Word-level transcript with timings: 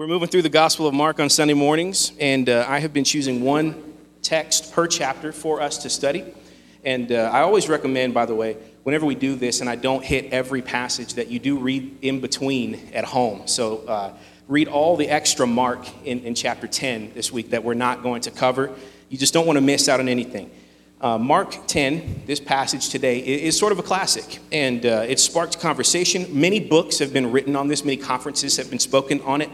We're 0.00 0.06
moving 0.06 0.28
through 0.28 0.40
the 0.40 0.48
Gospel 0.48 0.86
of 0.86 0.94
Mark 0.94 1.20
on 1.20 1.28
Sunday 1.28 1.52
mornings, 1.52 2.12
and 2.18 2.48
uh, 2.48 2.64
I 2.66 2.78
have 2.78 2.94
been 2.94 3.04
choosing 3.04 3.42
one 3.42 3.98
text 4.22 4.72
per 4.72 4.86
chapter 4.86 5.30
for 5.30 5.60
us 5.60 5.76
to 5.82 5.90
study. 5.90 6.24
And 6.82 7.12
uh, 7.12 7.28
I 7.30 7.42
always 7.42 7.68
recommend, 7.68 8.14
by 8.14 8.24
the 8.24 8.34
way, 8.34 8.56
whenever 8.82 9.04
we 9.04 9.14
do 9.14 9.34
this, 9.34 9.60
and 9.60 9.68
I 9.68 9.76
don't 9.76 10.02
hit 10.02 10.32
every 10.32 10.62
passage, 10.62 11.12
that 11.16 11.28
you 11.28 11.38
do 11.38 11.58
read 11.58 11.98
in 12.00 12.20
between 12.20 12.80
at 12.94 13.04
home. 13.04 13.46
So 13.46 13.86
uh, 13.86 14.14
read 14.48 14.68
all 14.68 14.96
the 14.96 15.06
extra 15.06 15.46
Mark 15.46 15.86
in, 16.06 16.20
in 16.20 16.34
chapter 16.34 16.66
10 16.66 17.12
this 17.12 17.30
week 17.30 17.50
that 17.50 17.62
we're 17.62 17.74
not 17.74 18.02
going 18.02 18.22
to 18.22 18.30
cover. 18.30 18.74
You 19.10 19.18
just 19.18 19.34
don't 19.34 19.46
want 19.46 19.58
to 19.58 19.62
miss 19.62 19.86
out 19.86 20.00
on 20.00 20.08
anything. 20.08 20.50
Uh, 21.02 21.18
Mark 21.18 21.66
10, 21.66 22.22
this 22.24 22.40
passage 22.40 22.88
today, 22.88 23.18
is, 23.18 23.58
sort 23.58 23.70
of 23.70 23.78
a 23.78 23.82
classic, 23.82 24.38
and 24.50 24.86
uh, 24.86 25.04
it 25.06 25.20
sparked 25.20 25.60
conversation. 25.60 26.26
Many 26.32 26.58
books 26.58 26.98
have 27.00 27.12
been 27.12 27.30
written 27.30 27.54
on 27.54 27.68
this, 27.68 27.84
many 27.84 27.98
conferences 27.98 28.56
have 28.56 28.70
been 28.70 28.78
spoken 28.78 29.20
on 29.20 29.42
it. 29.42 29.50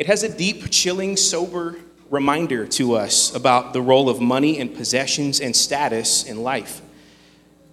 It 0.00 0.06
has 0.06 0.22
a 0.22 0.34
deep, 0.34 0.70
chilling, 0.70 1.18
sober 1.18 1.76
reminder 2.08 2.66
to 2.68 2.94
us 2.94 3.34
about 3.34 3.74
the 3.74 3.82
role 3.82 4.08
of 4.08 4.18
money 4.18 4.58
and 4.58 4.74
possessions 4.74 5.40
and 5.40 5.54
status 5.54 6.24
in 6.24 6.42
life. 6.42 6.80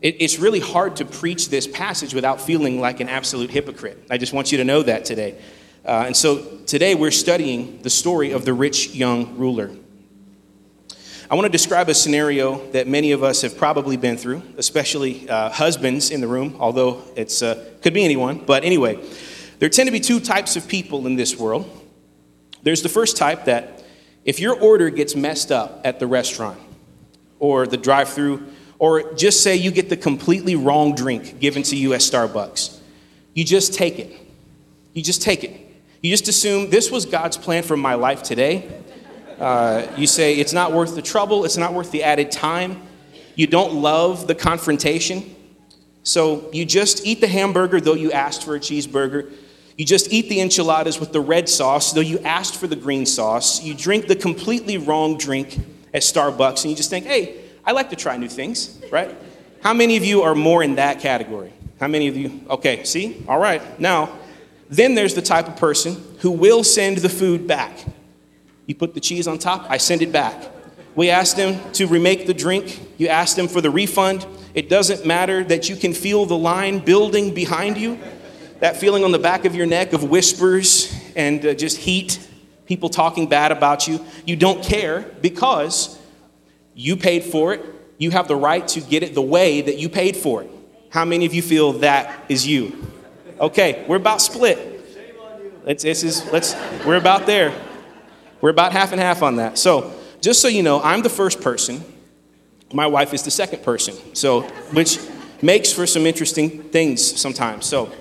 It, 0.02 0.18
it's 0.20 0.38
really 0.38 0.60
hard 0.60 0.98
to 0.98 1.06
preach 1.06 1.48
this 1.48 1.66
passage 1.66 2.14
without 2.14 2.42
feeling 2.42 2.82
like 2.82 3.00
an 3.00 3.08
absolute 3.08 3.50
hypocrite. 3.50 4.08
I 4.10 4.18
just 4.18 4.34
want 4.34 4.52
you 4.52 4.58
to 4.58 4.66
know 4.66 4.84
that 4.84 5.06
today. 5.06 5.40
Uh, 5.86 6.04
and 6.08 6.18
so 6.18 6.58
today 6.66 6.96
we're 6.96 7.12
studying 7.12 7.82
the 7.82 7.90
story 7.90 8.32
of 8.32 8.44
the 8.44 8.54
rich 8.54 8.94
young 8.94 9.38
ruler. 9.38 9.72
I 11.32 11.36
want 11.36 11.46
to 11.46 11.50
describe 11.50 11.88
a 11.88 11.94
scenario 11.94 12.58
that 12.72 12.90
many 12.90 13.14
of 13.14 13.24
us 13.24 13.42
have 13.44 13.58
probably 13.58 13.96
been 13.96 14.18
through, 14.18 14.42
especially 14.58 15.30
uh, 15.30 15.50
husbands 15.50 16.12
in 16.12 16.20
the 16.20 16.28
room, 16.28 16.58
although 16.60 17.04
it 17.16 17.42
uh, 17.42 17.56
could 17.82 17.94
be 17.94 18.04
anyone. 18.04 18.40
But 18.40 18.66
anyway, 18.66 19.00
there 19.60 19.70
tend 19.70 19.88
to 19.88 19.94
be 19.94 20.02
two 20.02 20.20
types 20.20 20.58
of 20.58 20.68
people 20.68 21.08
in 21.08 21.16
this 21.16 21.38
world. 21.38 21.86
There's 22.68 22.82
the 22.82 22.90
first 22.90 23.16
type 23.16 23.46
that 23.46 23.82
if 24.26 24.42
your 24.42 24.54
order 24.60 24.90
gets 24.90 25.16
messed 25.16 25.54
up 25.54 25.80
at 25.86 26.02
the 26.02 26.06
restaurant 26.06 26.60
or 27.40 27.66
the 27.66 27.78
drive 27.78 28.10
through, 28.10 28.46
or 28.78 29.14
just 29.14 29.42
say 29.42 29.56
you 29.56 29.72
get 29.72 29.88
the 29.88 29.96
completely 29.96 30.58
wrong 30.58 30.94
drink 30.94 31.40
given 31.40 31.64
to 31.64 31.78
you 31.78 31.94
at 31.94 32.02
Starbucks, 32.02 32.78
you 33.34 33.46
just 33.46 33.74
take 33.74 34.00
it. 34.00 34.12
You 34.94 35.02
just 35.02 35.22
take 35.22 35.46
it. 35.46 35.58
You 36.02 36.12
just 36.12 36.28
assume 36.28 36.70
this 36.70 36.92
was 36.92 37.06
God's 37.06 37.38
plan 37.38 37.64
for 37.64 37.78
my 37.78 37.94
life 37.94 38.22
today. 38.22 38.70
Uh, 39.40 39.88
you 39.96 40.06
say 40.06 40.36
it's 40.36 40.52
not 40.52 40.74
worth 40.74 40.94
the 40.94 41.02
trouble, 41.02 41.46
it's 41.46 41.56
not 41.56 41.74
worth 41.74 41.92
the 41.92 42.04
added 42.04 42.32
time. 42.32 42.82
You 43.36 43.48
don't 43.48 43.76
love 43.76 44.28
the 44.28 44.36
confrontation. 44.36 45.34
So 46.04 46.50
you 46.52 46.66
just 46.66 47.06
eat 47.06 47.22
the 47.22 47.30
hamburger, 47.30 47.80
though 47.80 47.94
you 47.94 48.12
asked 48.12 48.44
for 48.44 48.58
a 48.58 48.60
cheeseburger. 48.60 49.32
You 49.78 49.86
just 49.86 50.12
eat 50.12 50.28
the 50.28 50.42
enchiladas 50.42 51.00
with 51.00 51.14
the 51.14 51.22
red 51.22 51.48
sauce, 51.48 51.94
though 51.94 52.02
you 52.02 52.18
asked 52.20 52.56
for 52.56 52.66
the 52.66 52.76
green 52.76 53.06
sauce. 53.06 53.64
You 53.64 53.76
drink 53.76 54.08
the 54.08 54.16
completely 54.16 54.80
wrong 54.80 55.18
drink 55.18 55.60
at 55.94 56.02
Starbucks, 56.02 56.64
and 56.64 56.72
you 56.72 56.76
just 56.76 56.90
think, 56.90 57.06
hey, 57.06 57.40
I 57.64 57.74
like 57.74 57.92
to 57.92 57.96
try 57.96 58.18
new 58.18 58.28
things, 58.28 58.80
right? 58.92 59.16
How 59.62 59.76
many 59.76 59.96
of 59.96 60.04
you 60.04 60.24
are 60.24 60.34
more 60.34 60.64
in 60.64 60.76
that 60.76 61.00
category? 61.00 61.54
How 61.80 61.88
many 61.88 62.08
of 62.08 62.18
you? 62.18 62.42
Okay, 62.50 62.84
see? 62.86 63.24
All 63.28 63.38
right. 63.38 63.80
Now, 63.80 64.18
then 64.68 64.96
there's 64.96 65.14
the 65.14 65.22
type 65.22 65.48
of 65.48 65.58
person 65.58 66.04
who 66.20 66.32
will 66.32 66.64
send 66.64 66.98
the 66.98 67.10
food 67.10 67.46
back. 67.46 67.78
You 68.66 68.74
put 68.74 68.96
the 68.96 69.00
cheese 69.00 69.28
on 69.28 69.38
top, 69.38 69.68
I 69.70 69.78
send 69.78 70.02
it 70.02 70.12
back. 70.12 70.52
We 70.96 71.12
asked 71.12 71.38
them 71.38 71.72
to 71.74 71.86
remake 71.86 72.26
the 72.26 72.34
drink. 72.34 72.82
You 72.98 73.10
asked 73.10 73.36
them 73.36 73.48
for 73.48 73.62
the 73.62 73.70
refund. 73.70 74.26
It 74.56 74.70
doesn't 74.70 75.06
matter 75.06 75.44
that 75.44 75.70
you 75.70 75.76
can 75.76 75.94
feel 75.94 76.26
the 76.26 76.38
line 76.38 76.80
building 76.80 77.36
behind 77.36 77.78
you 77.78 78.00
that 78.60 78.78
feeling 78.78 79.04
on 79.04 79.12
the 79.12 79.20
back 79.20 79.46
of 79.46 79.56
your 79.56 79.66
neck 79.66 79.94
of 79.94 80.04
whispers 80.04 80.94
and 81.16 81.46
uh, 81.46 81.54
just 81.54 81.78
heat, 81.78 82.20
people 82.66 82.90
talking 82.90 83.28
bad 83.28 83.52
about 83.52 83.88
you. 83.88 84.04
You 84.26 84.36
don't 84.36 84.64
care 84.64 85.02
because 85.22 86.00
you 86.74 86.96
paid 86.98 87.24
for 87.24 87.54
it. 87.54 87.66
You 87.98 88.12
have 88.12 88.28
the 88.28 88.36
right 88.36 88.68
to 88.70 88.82
get 88.82 89.04
it 89.04 89.14
the 89.14 89.22
way 89.22 89.62
that 89.62 89.78
you 89.78 89.90
paid 89.90 90.16
for 90.16 90.44
it. 90.44 90.50
How 90.90 91.06
many 91.06 91.26
of 91.26 91.34
you 91.34 91.42
feel 91.42 91.74
that 91.74 92.26
is 92.30 92.48
you? 92.48 92.88
Okay, 93.40 93.86
we're 93.88 93.98
about 93.98 94.22
split. 94.22 94.74
Let's, 95.64 95.84
this 95.84 96.04
is, 96.04 96.26
let's, 96.32 96.56
we're 96.86 96.96
about 96.96 97.26
there. 97.26 97.54
We're 98.42 98.50
about 98.52 98.72
half 98.72 98.92
and 98.92 99.02
half 99.02 99.22
on 99.22 99.36
that. 99.36 99.58
So, 99.58 99.94
just 100.22 100.42
so 100.42 100.48
you 100.48 100.64
know, 100.64 100.82
I'm 100.82 101.02
the 101.02 101.10
first 101.10 101.42
person. 101.42 101.84
My 102.74 102.88
wife 102.88 103.14
is 103.14 103.24
the 103.24 103.32
second 103.32 103.64
person. 103.64 103.96
So, 104.16 104.42
which 104.72 105.00
makes 105.42 105.72
for 105.72 105.86
some 105.86 106.06
interesting 106.06 106.64
things 106.64 107.20
sometimes. 107.20 107.66
So, 107.66 107.92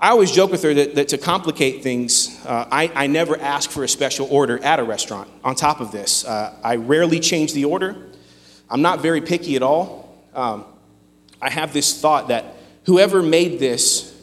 I 0.00 0.10
always 0.10 0.30
joke 0.30 0.52
with 0.52 0.62
her 0.62 0.72
that, 0.74 0.94
that 0.94 1.08
to 1.08 1.18
complicate 1.18 1.82
things, 1.82 2.40
uh, 2.46 2.68
I, 2.70 2.92
I 2.94 3.06
never 3.08 3.36
ask 3.36 3.68
for 3.68 3.82
a 3.82 3.88
special 3.88 4.28
order 4.30 4.62
at 4.62 4.78
a 4.78 4.84
restaurant. 4.84 5.28
On 5.42 5.56
top 5.56 5.80
of 5.80 5.90
this, 5.90 6.24
uh, 6.24 6.54
I 6.62 6.76
rarely 6.76 7.18
change 7.18 7.52
the 7.52 7.64
order. 7.64 7.96
I'm 8.70 8.80
not 8.80 9.00
very 9.00 9.20
picky 9.20 9.56
at 9.56 9.62
all. 9.62 10.24
Um, 10.34 10.66
I 11.42 11.50
have 11.50 11.72
this 11.72 12.00
thought 12.00 12.28
that 12.28 12.44
whoever 12.84 13.22
made 13.22 13.58
this 13.58 14.16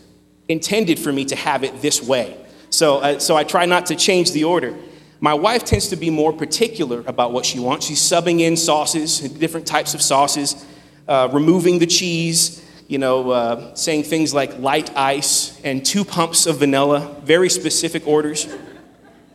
intended 0.48 0.98
for 0.98 1.12
me 1.12 1.26
to 1.26 1.36
have 1.36 1.66
it 1.66 1.82
this 1.82 2.02
way. 2.02 2.38
So, 2.70 3.00
uh, 3.00 3.20
so 3.20 3.36
I 3.36 3.44
try 3.44 3.66
not 3.66 3.88
to 3.88 3.96
change 3.98 4.32
the 4.32 4.46
order. 4.46 4.76
My 5.20 5.34
wife 5.34 5.66
tends 5.66 5.90
to 5.90 5.98
be 5.98 6.10
more 6.10 6.32
particular 6.32 7.04
about 7.06 7.34
what 7.34 7.46
she 7.46 7.60
wants. 7.60 7.86
She's 7.86 8.00
subbing 8.00 8.40
in 8.40 8.56
sauces, 8.56 9.20
different 9.20 9.68
types 9.68 9.94
of 9.94 10.02
sauces, 10.02 10.66
uh, 11.08 11.30
removing 11.34 11.80
the 11.80 11.88
cheese, 11.88 12.65
you 12.88 12.98
know, 12.98 13.32
uh, 13.32 13.76
saying 13.76 14.04
things 14.04 14.34
like 14.34 14.60
light 14.60 14.96
ice 14.96 15.60
and 15.64 15.86
two 15.86 16.06
pumps 16.06 16.46
of 16.46 16.60
vanilla, 16.60 17.16
very 17.24 17.50
specific 17.50 18.08
orders. 18.08 18.48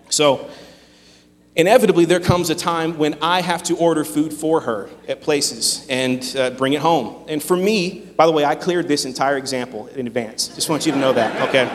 So, 0.08 0.48
inevitably, 1.56 2.04
there 2.04 2.20
comes 2.20 2.50
a 2.50 2.54
time 2.54 2.96
when 2.96 3.18
I 3.20 3.40
have 3.40 3.62
to 3.64 3.76
order 3.76 4.04
food 4.04 4.32
for 4.32 4.60
her 4.60 4.88
at 5.08 5.20
places 5.20 5.84
and 5.88 6.24
uh, 6.36 6.50
bring 6.50 6.74
it 6.74 6.80
home. 6.80 7.24
And 7.28 7.42
for 7.42 7.56
me, 7.56 8.06
by 8.16 8.26
the 8.26 8.32
way, 8.32 8.44
I 8.44 8.54
cleared 8.54 8.86
this 8.86 9.04
entire 9.04 9.36
example 9.36 9.88
in 9.88 10.06
advance. 10.06 10.48
Just 10.48 10.68
want 10.68 10.86
you 10.86 10.92
to 10.92 10.98
know 10.98 11.12
that, 11.12 11.48
okay? 11.48 11.68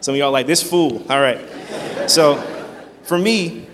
Some 0.00 0.14
of 0.14 0.18
y'all 0.18 0.32
like, 0.32 0.46
this 0.46 0.62
fool. 0.62 1.04
All 1.10 1.20
right. 1.20 1.40
So, 2.10 2.36
for 3.04 3.18
me, 3.18 3.66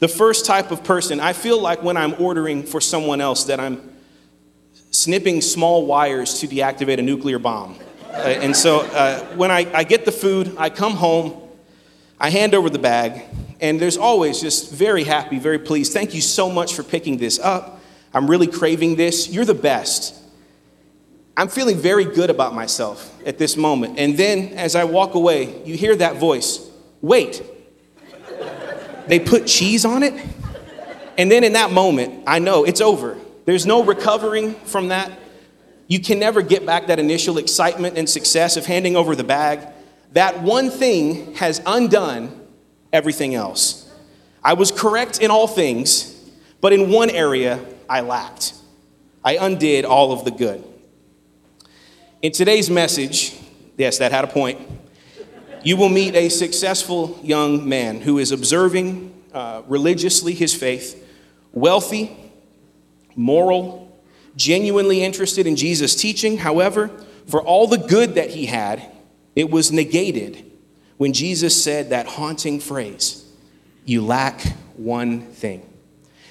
the 0.00 0.08
first 0.08 0.46
type 0.46 0.70
of 0.70 0.82
person, 0.82 1.20
I 1.20 1.32
feel 1.32 1.60
like 1.60 1.82
when 1.82 1.96
I'm 1.96 2.14
ordering 2.18 2.62
for 2.62 2.80
someone 2.80 3.20
else 3.20 3.44
that 3.44 3.60
I'm 3.60 3.97
snipping 4.98 5.40
small 5.40 5.86
wires 5.86 6.40
to 6.40 6.48
deactivate 6.48 6.98
a 6.98 7.02
nuclear 7.02 7.38
bomb. 7.38 7.78
Uh, 8.10 8.16
and 8.16 8.56
so 8.56 8.80
uh, 8.80 9.20
when 9.36 9.50
I, 9.50 9.70
I 9.72 9.84
get 9.84 10.04
the 10.04 10.12
food, 10.12 10.56
I 10.58 10.70
come 10.70 10.94
home, 10.94 11.40
I 12.18 12.30
hand 12.30 12.54
over 12.54 12.68
the 12.68 12.80
bag, 12.80 13.22
and 13.60 13.80
there's 13.80 13.96
always 13.96 14.40
just 14.40 14.72
very 14.72 15.04
happy, 15.04 15.38
very 15.38 15.58
pleased. 15.58 15.92
Thank 15.92 16.14
you 16.14 16.20
so 16.20 16.50
much 16.50 16.74
for 16.74 16.82
picking 16.82 17.18
this 17.18 17.38
up. 17.38 17.80
I'm 18.12 18.28
really 18.28 18.48
craving 18.48 18.96
this. 18.96 19.28
You're 19.28 19.44
the 19.44 19.54
best. 19.54 20.14
I'm 21.36 21.48
feeling 21.48 21.76
very 21.76 22.04
good 22.04 22.30
about 22.30 22.52
myself 22.52 23.14
at 23.24 23.38
this 23.38 23.56
moment. 23.56 24.00
And 24.00 24.16
then 24.16 24.48
as 24.54 24.74
I 24.74 24.82
walk 24.82 25.14
away, 25.14 25.62
you 25.64 25.76
hear 25.76 25.94
that 25.96 26.16
voice 26.16 26.68
wait, 27.00 27.40
they 29.06 29.20
put 29.20 29.46
cheese 29.46 29.84
on 29.84 30.02
it? 30.02 30.12
And 31.16 31.30
then 31.30 31.44
in 31.44 31.52
that 31.52 31.70
moment, 31.70 32.24
I 32.26 32.40
know 32.40 32.64
it's 32.64 32.80
over. 32.80 33.16
There's 33.48 33.64
no 33.64 33.82
recovering 33.82 34.56
from 34.56 34.88
that. 34.88 35.10
You 35.86 36.00
can 36.00 36.18
never 36.18 36.42
get 36.42 36.66
back 36.66 36.88
that 36.88 36.98
initial 36.98 37.38
excitement 37.38 37.96
and 37.96 38.06
success 38.06 38.58
of 38.58 38.66
handing 38.66 38.94
over 38.94 39.16
the 39.16 39.24
bag. 39.24 39.66
That 40.12 40.42
one 40.42 40.68
thing 40.68 41.34
has 41.36 41.62
undone 41.64 42.46
everything 42.92 43.34
else. 43.34 43.90
I 44.44 44.52
was 44.52 44.70
correct 44.70 45.22
in 45.22 45.30
all 45.30 45.48
things, 45.48 46.14
but 46.60 46.74
in 46.74 46.90
one 46.90 47.08
area 47.08 47.64
I 47.88 48.02
lacked. 48.02 48.52
I 49.24 49.38
undid 49.38 49.86
all 49.86 50.12
of 50.12 50.26
the 50.26 50.30
good. 50.30 50.62
In 52.20 52.32
today's 52.32 52.68
message, 52.68 53.34
yes, 53.78 53.96
that 53.96 54.12
had 54.12 54.24
a 54.24 54.28
point. 54.28 54.60
You 55.62 55.78
will 55.78 55.88
meet 55.88 56.14
a 56.14 56.28
successful 56.28 57.18
young 57.22 57.66
man 57.66 58.02
who 58.02 58.18
is 58.18 58.30
observing 58.30 59.14
uh, 59.32 59.62
religiously 59.68 60.34
his 60.34 60.54
faith, 60.54 61.02
wealthy, 61.54 62.27
moral, 63.18 64.00
genuinely 64.36 65.02
interested 65.02 65.46
in 65.46 65.56
Jesus' 65.56 65.94
teaching. 65.94 66.38
However, 66.38 66.88
for 67.26 67.42
all 67.42 67.66
the 67.66 67.76
good 67.76 68.14
that 68.14 68.30
he 68.30 68.46
had, 68.46 68.82
it 69.34 69.50
was 69.50 69.70
negated 69.70 70.50
when 70.96 71.12
Jesus 71.12 71.62
said 71.62 71.90
that 71.90 72.06
haunting 72.06 72.60
phrase, 72.60 73.30
You 73.84 74.04
lack 74.04 74.40
one 74.76 75.22
thing. 75.22 75.62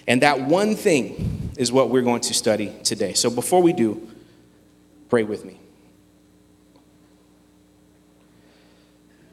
And 0.08 0.22
that 0.22 0.40
one 0.40 0.76
thing 0.76 1.52
is 1.58 1.72
what 1.72 1.90
we're 1.90 2.02
going 2.02 2.22
to 2.22 2.34
study 2.34 2.74
today. 2.84 3.14
So 3.14 3.30
before 3.30 3.62
we 3.62 3.74
do, 3.74 4.10
pray 5.10 5.24
with 5.24 5.44
me. 5.44 5.60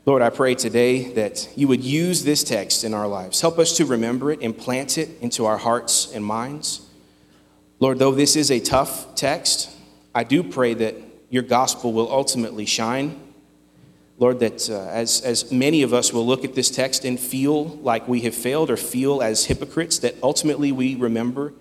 Lord, 0.06 0.20
I 0.20 0.30
pray 0.30 0.54
today 0.54 1.12
that 1.14 1.48
you 1.56 1.68
would 1.68 1.82
use 1.82 2.24
this 2.24 2.44
text 2.44 2.84
in 2.84 2.92
our 2.92 3.06
lives. 3.06 3.40
Help 3.40 3.58
us 3.58 3.76
to 3.76 3.86
remember 3.86 4.32
it, 4.32 4.42
implant 4.42 4.98
it 4.98 5.08
into 5.20 5.46
our 5.46 5.56
hearts 5.56 6.12
and 6.12 6.24
minds. 6.24 6.86
Lord, 7.84 7.98
though 7.98 8.12
this 8.12 8.34
is 8.34 8.50
a 8.50 8.60
tough 8.60 9.14
text, 9.14 9.69
I 10.14 10.25
do 10.25 10.42
pray 10.42 10.72
that 10.72 10.94
your 11.28 11.42
gospel 11.42 11.92
will 11.92 12.10
ultimately 12.10 12.64
shine, 12.64 13.20
Lord, 14.16 14.40
that 14.40 14.70
uh, 14.70 14.88
as, 14.88 15.20
as 15.20 15.52
many 15.52 15.82
of 15.82 15.92
us 15.92 16.10
will 16.10 16.26
look 16.26 16.46
at 16.46 16.54
this 16.54 16.70
text 16.70 17.04
and 17.04 17.20
feel 17.20 17.66
like 17.66 18.08
we 18.08 18.22
have 18.22 18.34
failed 18.34 18.70
or 18.70 18.78
feel 18.78 19.20
as 19.20 19.44
hypocrites, 19.44 19.98
that 19.98 20.14
ultimately 20.22 20.72
we 20.72 20.94
remember 20.94 21.52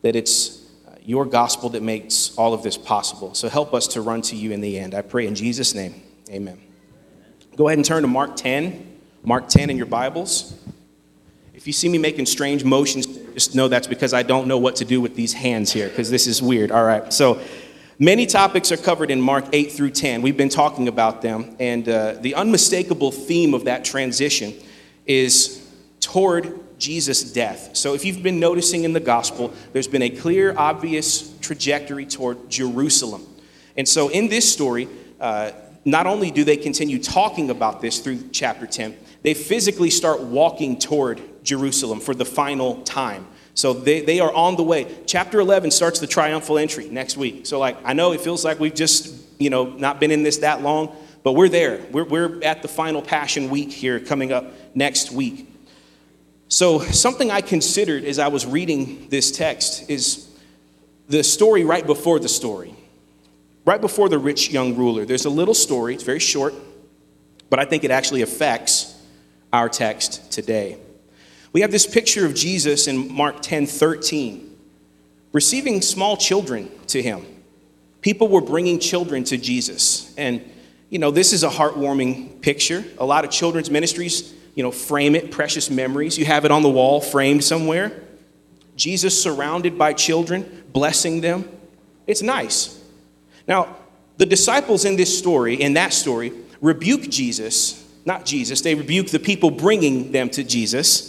that 0.00 0.16
it's 0.16 0.64
uh, 0.86 0.92
your 1.02 1.26
gospel 1.26 1.68
that 1.68 1.82
makes 1.82 2.34
all 2.38 2.54
of 2.54 2.62
this 2.62 2.78
possible. 2.78 3.34
So 3.34 3.50
help 3.50 3.74
us 3.74 3.88
to 3.88 4.00
run 4.00 4.22
to 4.22 4.36
you 4.36 4.52
in 4.52 4.62
the 4.62 4.78
end. 4.78 4.94
I 4.94 5.02
pray 5.02 5.26
in 5.26 5.34
Jesus' 5.34 5.74
name. 5.74 6.00
Amen. 6.30 6.58
Go 7.56 7.68
ahead 7.68 7.76
and 7.76 7.84
turn 7.84 8.00
to 8.00 8.08
Mark 8.08 8.36
10. 8.36 9.00
Mark 9.22 9.50
10 9.50 9.68
in 9.68 9.76
your 9.76 9.84
Bibles. 9.84 10.58
If 11.52 11.66
you 11.66 11.74
see 11.74 11.90
me 11.90 11.98
making 11.98 12.24
strange 12.24 12.64
motions, 12.64 13.06
just 13.38 13.54
know 13.54 13.68
that's 13.68 13.86
because 13.86 14.12
I 14.12 14.24
don't 14.24 14.48
know 14.48 14.58
what 14.58 14.74
to 14.76 14.84
do 14.84 15.00
with 15.00 15.14
these 15.14 15.32
hands 15.32 15.70
here, 15.70 15.88
because 15.88 16.10
this 16.10 16.26
is 16.26 16.42
weird. 16.42 16.72
All 16.72 16.84
right. 16.84 17.12
So, 17.12 17.40
Many 18.00 18.26
topics 18.26 18.70
are 18.70 18.76
covered 18.76 19.10
in 19.10 19.20
Mark 19.20 19.46
8 19.52 19.72
through 19.72 19.90
10. 19.90 20.22
We've 20.22 20.36
been 20.36 20.48
talking 20.48 20.86
about 20.86 21.20
them, 21.20 21.56
and 21.58 21.88
uh, 21.88 22.12
the 22.20 22.36
unmistakable 22.36 23.10
theme 23.10 23.54
of 23.54 23.64
that 23.64 23.84
transition 23.84 24.54
is 25.04 25.68
toward 25.98 26.60
Jesus' 26.78 27.32
death. 27.32 27.70
So, 27.76 27.94
if 27.94 28.04
you've 28.04 28.22
been 28.22 28.38
noticing 28.38 28.84
in 28.84 28.92
the 28.92 29.00
gospel, 29.00 29.52
there's 29.72 29.88
been 29.88 30.02
a 30.02 30.10
clear, 30.10 30.56
obvious 30.56 31.36
trajectory 31.40 32.06
toward 32.06 32.48
Jerusalem. 32.48 33.26
And 33.76 33.88
so, 33.88 34.10
in 34.10 34.28
this 34.28 34.48
story, 34.52 34.86
uh, 35.20 35.50
not 35.84 36.06
only 36.06 36.30
do 36.30 36.44
they 36.44 36.56
continue 36.56 37.02
talking 37.02 37.50
about 37.50 37.80
this 37.80 37.98
through 37.98 38.30
chapter 38.30 38.64
10, 38.64 38.96
they 39.22 39.34
physically 39.34 39.90
start 39.90 40.20
walking 40.20 40.78
toward 40.78 41.20
Jerusalem 41.48 41.98
for 41.98 42.14
the 42.14 42.26
final 42.26 42.82
time. 42.82 43.26
So 43.54 43.72
they, 43.72 44.02
they 44.02 44.20
are 44.20 44.32
on 44.32 44.56
the 44.56 44.62
way. 44.62 44.94
Chapter 45.06 45.40
11 45.40 45.70
starts 45.70 45.98
the 45.98 46.06
triumphal 46.06 46.58
entry 46.58 46.88
next 46.90 47.16
week. 47.16 47.46
So, 47.46 47.58
like, 47.58 47.78
I 47.84 47.94
know 47.94 48.12
it 48.12 48.20
feels 48.20 48.44
like 48.44 48.60
we've 48.60 48.74
just, 48.74 49.12
you 49.40 49.50
know, 49.50 49.64
not 49.64 49.98
been 49.98 50.10
in 50.10 50.22
this 50.22 50.38
that 50.38 50.62
long, 50.62 50.94
but 51.24 51.32
we're 51.32 51.48
there. 51.48 51.84
We're, 51.90 52.04
we're 52.04 52.44
at 52.44 52.62
the 52.62 52.68
final 52.68 53.02
Passion 53.02 53.48
Week 53.48 53.72
here 53.72 53.98
coming 53.98 54.30
up 54.30 54.52
next 54.76 55.10
week. 55.10 55.50
So, 56.48 56.80
something 56.80 57.30
I 57.30 57.40
considered 57.40 58.04
as 58.04 58.18
I 58.18 58.28
was 58.28 58.46
reading 58.46 59.08
this 59.08 59.32
text 59.32 59.90
is 59.90 60.28
the 61.08 61.24
story 61.24 61.64
right 61.64 61.86
before 61.86 62.20
the 62.20 62.28
story. 62.28 62.74
Right 63.64 63.80
before 63.80 64.08
the 64.08 64.18
rich 64.18 64.50
young 64.50 64.76
ruler, 64.76 65.04
there's 65.04 65.24
a 65.24 65.30
little 65.30 65.54
story. 65.54 65.94
It's 65.94 66.04
very 66.04 66.20
short, 66.20 66.54
but 67.50 67.58
I 67.58 67.64
think 67.64 67.84
it 67.84 67.90
actually 67.90 68.22
affects 68.22 68.94
our 69.52 69.68
text 69.68 70.30
today. 70.30 70.78
We 71.58 71.62
have 71.62 71.72
this 71.72 71.88
picture 71.88 72.24
of 72.24 72.36
Jesus 72.36 72.86
in 72.86 73.12
Mark 73.12 73.42
10 73.42 73.66
13, 73.66 74.56
receiving 75.32 75.82
small 75.82 76.16
children 76.16 76.70
to 76.86 77.02
him. 77.02 77.26
People 78.00 78.28
were 78.28 78.40
bringing 78.40 78.78
children 78.78 79.24
to 79.24 79.36
Jesus. 79.36 80.14
And, 80.16 80.48
you 80.88 81.00
know, 81.00 81.10
this 81.10 81.32
is 81.32 81.42
a 81.42 81.48
heartwarming 81.48 82.40
picture. 82.42 82.84
A 82.98 83.04
lot 83.04 83.24
of 83.24 83.32
children's 83.32 83.72
ministries, 83.72 84.32
you 84.54 84.62
know, 84.62 84.70
frame 84.70 85.16
it, 85.16 85.32
precious 85.32 85.68
memories. 85.68 86.16
You 86.16 86.26
have 86.26 86.44
it 86.44 86.52
on 86.52 86.62
the 86.62 86.70
wall, 86.70 87.00
framed 87.00 87.42
somewhere. 87.42 88.04
Jesus 88.76 89.20
surrounded 89.20 89.76
by 89.76 89.94
children, 89.94 90.62
blessing 90.72 91.22
them. 91.22 91.48
It's 92.06 92.22
nice. 92.22 92.80
Now, 93.48 93.78
the 94.16 94.26
disciples 94.26 94.84
in 94.84 94.94
this 94.94 95.18
story, 95.18 95.60
in 95.60 95.74
that 95.74 95.92
story, 95.92 96.32
rebuke 96.60 97.08
Jesus, 97.08 97.84
not 98.04 98.24
Jesus, 98.24 98.60
they 98.60 98.76
rebuke 98.76 99.08
the 99.08 99.18
people 99.18 99.50
bringing 99.50 100.12
them 100.12 100.30
to 100.30 100.44
Jesus 100.44 101.07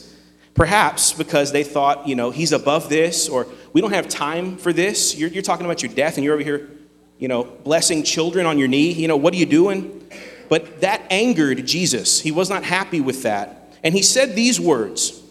Perhaps 0.59 1.13
because 1.13 1.53
they 1.53 1.63
thought, 1.63 2.05
you 2.05 2.15
know, 2.15 2.31
he's 2.31 2.51
above 2.51 2.89
this, 2.89 3.29
or 3.29 3.47
we 3.71 3.79
don't 3.79 3.93
have 3.93 4.09
time 4.09 4.57
for 4.57 4.73
this. 4.73 5.15
You're, 5.15 5.29
you're 5.29 5.41
talking 5.41 5.65
about 5.65 5.81
your 5.81 5.93
death, 5.93 6.17
and 6.17 6.25
you're 6.25 6.33
over 6.33 6.43
here, 6.43 6.69
you 7.17 7.29
know, 7.29 7.45
blessing 7.45 8.03
children 8.03 8.45
on 8.45 8.57
your 8.57 8.67
knee. 8.67 8.91
You 8.91 9.07
know, 9.07 9.15
what 9.15 9.33
are 9.33 9.37
you 9.37 9.45
doing? 9.45 10.05
But 10.49 10.81
that 10.81 11.01
angered 11.09 11.65
Jesus. 11.65 12.19
He 12.19 12.31
was 12.31 12.49
not 12.49 12.65
happy 12.65 12.99
with 12.99 13.23
that. 13.23 13.73
And 13.85 13.95
he 13.95 14.01
said 14.01 14.35
these 14.35 14.59
words 14.59 15.23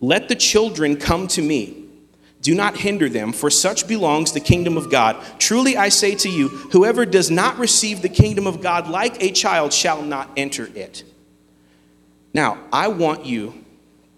Let 0.00 0.28
the 0.28 0.34
children 0.34 0.96
come 0.96 1.28
to 1.28 1.40
me. 1.40 1.84
Do 2.42 2.52
not 2.52 2.78
hinder 2.78 3.08
them, 3.08 3.32
for 3.32 3.48
such 3.48 3.86
belongs 3.86 4.32
the 4.32 4.40
kingdom 4.40 4.76
of 4.76 4.90
God. 4.90 5.24
Truly 5.38 5.76
I 5.76 5.88
say 5.88 6.16
to 6.16 6.28
you, 6.28 6.48
whoever 6.48 7.06
does 7.06 7.30
not 7.30 7.60
receive 7.60 8.02
the 8.02 8.08
kingdom 8.08 8.48
of 8.48 8.60
God 8.60 8.88
like 8.88 9.22
a 9.22 9.30
child 9.30 9.72
shall 9.72 10.02
not 10.02 10.30
enter 10.36 10.68
it. 10.74 11.04
Now, 12.34 12.58
I 12.72 12.88
want 12.88 13.24
you 13.24 13.66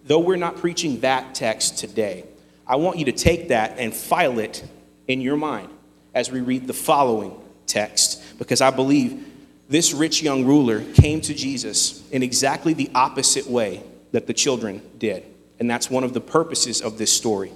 though 0.04 0.19
we're 0.19 0.37
not 0.37 0.56
preaching 0.56 1.00
that 1.00 1.34
text 1.34 1.78
today, 1.78 2.25
I 2.66 2.76
want 2.76 2.99
you 2.99 3.06
to 3.06 3.12
take 3.12 3.49
that 3.49 3.78
and 3.78 3.94
file 3.94 4.38
it 4.38 4.64
in 5.08 5.20
your 5.20 5.37
mind 5.37 5.69
as 6.14 6.31
we 6.31 6.40
read 6.40 6.66
the 6.66 6.72
following 6.72 7.40
text, 7.66 8.22
because 8.38 8.60
I 8.60 8.70
believe 8.70 9.26
this 9.69 9.93
rich 9.93 10.22
young 10.22 10.44
ruler 10.44 10.82
came 10.94 11.20
to 11.22 11.34
Jesus 11.34 12.06
in 12.10 12.22
exactly 12.22 12.75
the 12.75 12.90
opposite 12.94 13.46
way 13.46 13.82
that 14.12 14.26
the 14.26 14.34
children 14.34 14.82
did. 14.99 15.25
And 15.58 15.70
that's 15.70 15.90
one 15.90 16.05
of 16.05 16.12
the 16.12 16.20
purposes 16.20 16.82
of 16.82 16.98
this 16.98 17.12
story. 17.12 17.52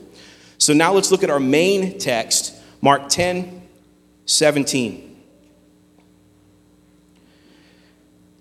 So 0.59 0.73
now 0.73 0.93
let's 0.93 1.11
look 1.11 1.23
at 1.23 1.31
our 1.31 1.41
main 1.41 1.99
text, 1.99 2.55
Mark 2.81 3.09
10 3.09 3.63
17. 4.29 5.07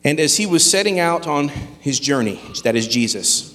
And 0.04 0.20
as 0.20 0.38
he 0.38 0.46
was 0.46 0.70
setting 0.70 1.00
out 1.00 1.28
on 1.28 1.50
his 1.50 2.00
journey, 2.00 2.40
that 2.64 2.76
is 2.76 2.88
Jesus, 2.88 3.55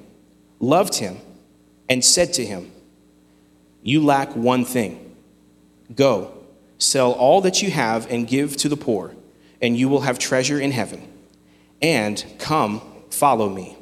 loved 0.61 0.95
him, 0.95 1.17
and 1.89 2.05
said 2.05 2.31
to 2.33 2.45
him, 2.45 2.71
You 3.81 4.05
lack 4.05 4.33
one 4.35 4.63
thing. 4.63 5.15
Go, 5.93 6.31
sell 6.77 7.11
all 7.11 7.41
that 7.41 7.61
you 7.61 7.69
have 7.71 8.09
and 8.09 8.27
give 8.27 8.55
to 8.57 8.69
the 8.69 8.77
poor, 8.77 9.13
and 9.61 9.75
you 9.75 9.89
will 9.89 10.01
have 10.01 10.17
treasure 10.17 10.59
in 10.59 10.71
heaven. 10.71 11.05
And 11.81 12.23
come, 12.39 12.81
follow 13.09 13.49
me. 13.49 13.75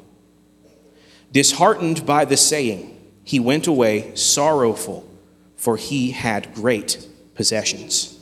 Disheartened 1.30 2.04
by 2.04 2.24
the 2.24 2.36
saying, 2.36 2.96
he 3.22 3.38
went 3.38 3.68
away 3.68 4.12
sorrowful, 4.16 5.08
for 5.56 5.76
he 5.76 6.10
had 6.10 6.52
great 6.54 7.06
possessions. 7.34 8.18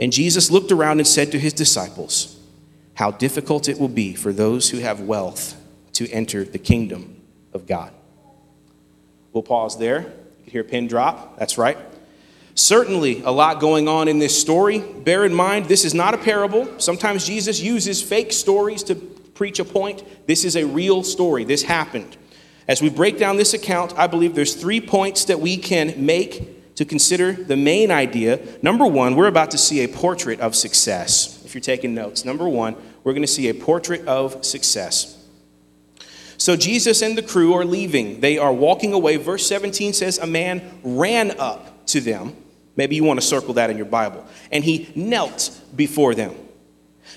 And 0.00 0.12
Jesus 0.12 0.50
looked 0.50 0.72
around 0.72 0.98
and 0.98 1.06
said 1.06 1.32
to 1.32 1.38
his 1.38 1.52
disciples, 1.52 2.38
How 2.94 3.10
difficult 3.10 3.68
it 3.68 3.78
will 3.78 3.88
be 3.88 4.14
for 4.14 4.32
those 4.32 4.70
who 4.70 4.78
have 4.78 5.00
wealth 5.00 5.60
to 5.92 6.08
enter 6.10 6.44
the 6.44 6.58
kingdom 6.58 7.17
of 7.52 7.66
God. 7.66 7.92
We'll 9.32 9.42
pause 9.42 9.78
there. 9.78 10.00
You 10.00 10.44
can 10.44 10.52
hear 10.52 10.60
a 10.62 10.64
pin 10.64 10.86
drop. 10.86 11.38
That's 11.38 11.58
right. 11.58 11.78
Certainly, 12.54 13.22
a 13.22 13.30
lot 13.30 13.60
going 13.60 13.86
on 13.86 14.08
in 14.08 14.18
this 14.18 14.38
story. 14.38 14.80
Bear 14.80 15.24
in 15.24 15.32
mind, 15.32 15.66
this 15.66 15.84
is 15.84 15.94
not 15.94 16.14
a 16.14 16.18
parable. 16.18 16.80
Sometimes 16.80 17.24
Jesus 17.26 17.60
uses 17.60 18.02
fake 18.02 18.32
stories 18.32 18.82
to 18.84 18.96
preach 18.96 19.60
a 19.60 19.64
point. 19.64 20.02
This 20.26 20.44
is 20.44 20.56
a 20.56 20.66
real 20.66 21.04
story. 21.04 21.44
This 21.44 21.62
happened. 21.62 22.16
As 22.66 22.82
we 22.82 22.90
break 22.90 23.18
down 23.18 23.36
this 23.36 23.54
account, 23.54 23.96
I 23.96 24.08
believe 24.08 24.34
there's 24.34 24.54
three 24.54 24.80
points 24.80 25.24
that 25.26 25.40
we 25.40 25.56
can 25.56 26.04
make 26.04 26.74
to 26.74 26.84
consider 26.84 27.32
the 27.32 27.56
main 27.56 27.90
idea. 27.90 28.40
Number 28.62 28.86
one, 28.86 29.16
we're 29.16 29.26
about 29.26 29.50
to 29.52 29.58
see 29.58 29.82
a 29.84 29.88
portrait 29.88 30.40
of 30.40 30.54
success. 30.54 31.44
If 31.44 31.54
you're 31.54 31.60
taking 31.60 31.94
notes, 31.94 32.24
number 32.24 32.48
one, 32.48 32.76
we're 33.04 33.12
going 33.12 33.22
to 33.22 33.26
see 33.28 33.48
a 33.48 33.54
portrait 33.54 34.06
of 34.06 34.44
success. 34.44 35.17
So 36.48 36.56
Jesus 36.56 37.02
and 37.02 37.14
the 37.14 37.20
crew 37.20 37.52
are 37.52 37.64
leaving. 37.66 38.20
They 38.20 38.38
are 38.38 38.54
walking 38.54 38.94
away. 38.94 39.18
Verse 39.18 39.46
17 39.46 39.92
says, 39.92 40.16
A 40.16 40.26
man 40.26 40.62
ran 40.82 41.38
up 41.38 41.84
to 41.88 42.00
them. 42.00 42.34
Maybe 42.74 42.96
you 42.96 43.04
want 43.04 43.20
to 43.20 43.26
circle 43.26 43.52
that 43.52 43.68
in 43.68 43.76
your 43.76 43.84
Bible. 43.84 44.24
And 44.50 44.64
he 44.64 44.90
knelt 44.94 45.54
before 45.76 46.14
them. 46.14 46.34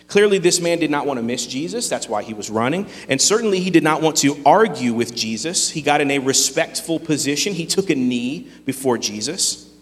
Clearly, 0.07 0.37
this 0.37 0.59
man 0.59 0.79
did 0.79 0.91
not 0.91 1.05
want 1.05 1.17
to 1.17 1.23
miss 1.23 1.47
Jesus. 1.47 1.87
That's 1.87 2.09
why 2.09 2.23
he 2.23 2.33
was 2.33 2.49
running. 2.49 2.87
And 3.07 3.21
certainly, 3.21 3.61
he 3.61 3.69
did 3.69 3.83
not 3.83 4.01
want 4.01 4.17
to 4.17 4.35
argue 4.45 4.93
with 4.93 5.15
Jesus. 5.15 5.69
He 5.69 5.81
got 5.81 6.01
in 6.01 6.11
a 6.11 6.19
respectful 6.19 6.99
position. 6.99 7.53
He 7.53 7.65
took 7.65 7.89
a 7.89 7.95
knee 7.95 8.51
before 8.65 8.97
Jesus. 8.97 9.73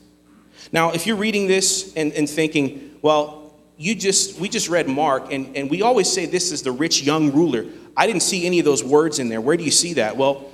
Now, 0.72 0.92
if 0.92 1.08
you're 1.08 1.18
reading 1.18 1.48
this 1.48 1.92
and, 1.96 2.14
and 2.14 2.30
thinking, 2.30 3.00
well, 3.02 3.40
you 3.80 3.96
just 3.96 4.40
we 4.40 4.48
just 4.50 4.70
read 4.70 4.88
Mark, 4.88 5.32
and, 5.32 5.58
and 5.58 5.72
we 5.72 5.82
always 5.82 6.12
say 6.12 6.28
this 6.28 6.52
is 6.52 6.62
the 6.62 6.72
rich 6.72 7.02
young 7.02 7.32
ruler. 7.32 7.66
I 7.96 8.08
didn't 8.08 8.24
see 8.24 8.46
any 8.46 8.60
of 8.60 8.66
those 8.66 8.84
words 8.84 9.20
in 9.20 9.30
there. 9.30 9.42
Where 9.42 9.58
do 9.58 9.64
you 9.64 9.72
see 9.72 9.94
that? 9.94 10.18
Well, 10.18 10.50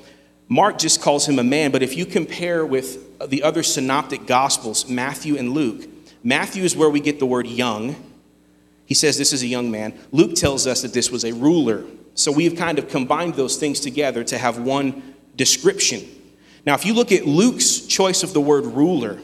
Mark 0.47 0.77
just 0.77 1.01
calls 1.01 1.27
him 1.27 1.39
a 1.39 1.43
man, 1.43 1.71
but 1.71 1.81
if 1.81 1.95
you 1.95 2.05
compare 2.05 2.65
with 2.65 3.29
the 3.29 3.43
other 3.43 3.63
synoptic 3.63 4.27
gospels, 4.27 4.87
Matthew 4.87 5.37
and 5.37 5.53
Luke, 5.53 5.87
Matthew 6.23 6.63
is 6.63 6.75
where 6.75 6.89
we 6.89 6.99
get 6.99 7.19
the 7.19 7.25
word 7.25 7.47
young, 7.47 7.95
he 8.85 8.93
says 8.93 9.17
this 9.17 9.33
is 9.33 9.41
a 9.41 9.47
young 9.47 9.71
man. 9.71 9.97
Luke 10.11 10.35
tells 10.35 10.67
us 10.67 10.83
that 10.83 10.93
this 10.93 11.09
was 11.09 11.25
a 11.25 11.33
ruler. 11.33 11.83
So 12.13 12.31
we've 12.31 12.55
kind 12.55 12.77
of 12.79 12.87
combined 12.87 13.33
those 13.33 13.57
things 13.57 13.79
together 13.79 14.23
to 14.25 14.37
have 14.37 14.59
one 14.59 15.15
description. 15.35 16.03
Now, 16.65 16.75
if 16.75 16.85
you 16.85 16.93
look 16.93 17.11
at 17.11 17.25
Luke's 17.25 17.79
choice 17.79 18.23
of 18.23 18.33
the 18.33 18.41
word 18.41 18.65
ruler, 18.65 19.19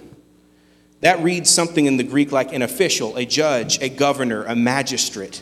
that 1.01 1.19
reads 1.19 1.49
something 1.49 1.85
in 1.85 1.97
the 1.97 2.03
Greek 2.03 2.31
like 2.31 2.53
an 2.53 2.61
official, 2.61 3.15
a 3.17 3.25
judge, 3.25 3.81
a 3.81 3.89
governor, 3.89 4.43
a 4.45 4.55
magistrate. 4.55 5.41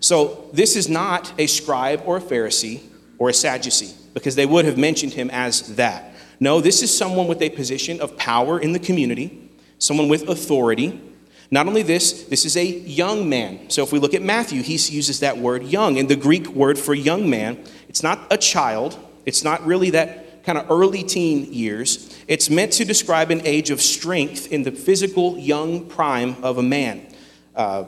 So 0.00 0.48
this 0.52 0.76
is 0.76 0.88
not 0.88 1.32
a 1.38 1.46
scribe 1.46 2.02
or 2.04 2.18
a 2.18 2.20
Pharisee 2.20 2.80
or 3.18 3.28
a 3.28 3.32
Sadducee, 3.32 3.94
because 4.12 4.34
they 4.34 4.46
would 4.46 4.64
have 4.64 4.76
mentioned 4.76 5.12
him 5.12 5.30
as 5.30 5.76
that. 5.76 6.14
No, 6.40 6.60
this 6.60 6.82
is 6.82 6.96
someone 6.96 7.26
with 7.26 7.40
a 7.42 7.50
position 7.50 8.00
of 8.00 8.16
power 8.16 8.58
in 8.58 8.72
the 8.72 8.78
community, 8.78 9.50
someone 9.78 10.08
with 10.08 10.28
authority. 10.28 11.00
Not 11.50 11.68
only 11.68 11.82
this, 11.82 12.24
this 12.24 12.44
is 12.44 12.56
a 12.56 12.64
young 12.64 13.28
man. 13.28 13.70
So 13.70 13.82
if 13.82 13.92
we 13.92 13.98
look 13.98 14.14
at 14.14 14.22
Matthew, 14.22 14.62
he 14.62 14.72
uses 14.72 15.20
that 15.20 15.38
word 15.38 15.62
young. 15.62 15.98
And 15.98 16.08
the 16.08 16.16
Greek 16.16 16.48
word 16.48 16.78
for 16.78 16.94
young 16.94 17.30
man, 17.30 17.62
it's 17.88 18.02
not 18.02 18.26
a 18.30 18.36
child, 18.36 18.98
it's 19.24 19.44
not 19.44 19.64
really 19.64 19.90
that 19.90 20.44
kind 20.44 20.58
of 20.58 20.70
early 20.70 21.02
teen 21.02 21.52
years. 21.52 22.18
It's 22.28 22.50
meant 22.50 22.72
to 22.72 22.84
describe 22.84 23.30
an 23.30 23.42
age 23.44 23.70
of 23.70 23.80
strength 23.80 24.52
in 24.52 24.64
the 24.64 24.72
physical 24.72 25.38
young 25.38 25.86
prime 25.86 26.36
of 26.42 26.58
a 26.58 26.62
man. 26.62 27.06
Uh, 27.54 27.84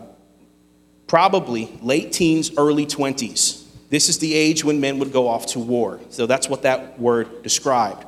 probably 1.07 1.79
late 1.83 2.13
teens, 2.13 2.51
early 2.57 2.87
20s. 2.87 3.65
This 3.89 4.09
is 4.09 4.19
the 4.19 4.35
age 4.35 4.65
when 4.65 4.81
men 4.81 4.99
would 4.99 5.13
go 5.13 5.29
off 5.29 5.47
to 5.49 5.59
war. 5.59 6.01
So 6.11 6.27
that's 6.27 6.49
what 6.49 6.63
that 6.63 6.99
word 6.99 7.43
described. 7.43 8.05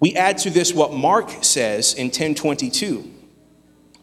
We 0.00 0.14
add 0.16 0.38
to 0.38 0.50
this 0.50 0.74
what 0.74 0.92
Mark 0.92 1.30
says 1.42 1.94
in 1.94 2.06
1022 2.06 3.10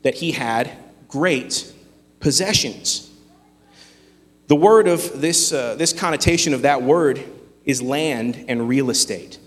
that 0.04 0.16
he 0.16 0.32
had 0.32 0.72
great 1.08 1.72
possessions. 2.20 3.10
The 4.48 4.56
word 4.56 4.88
of 4.88 5.22
this, 5.22 5.54
uh, 5.54 5.76
this 5.76 5.94
connotation 5.94 6.54
of 6.54 6.64
that 6.64 6.82
word 6.82 7.24
is 7.66 7.82
land 7.82 8.46
and 8.48 8.68
real 8.68 8.90
estate. 8.90 9.38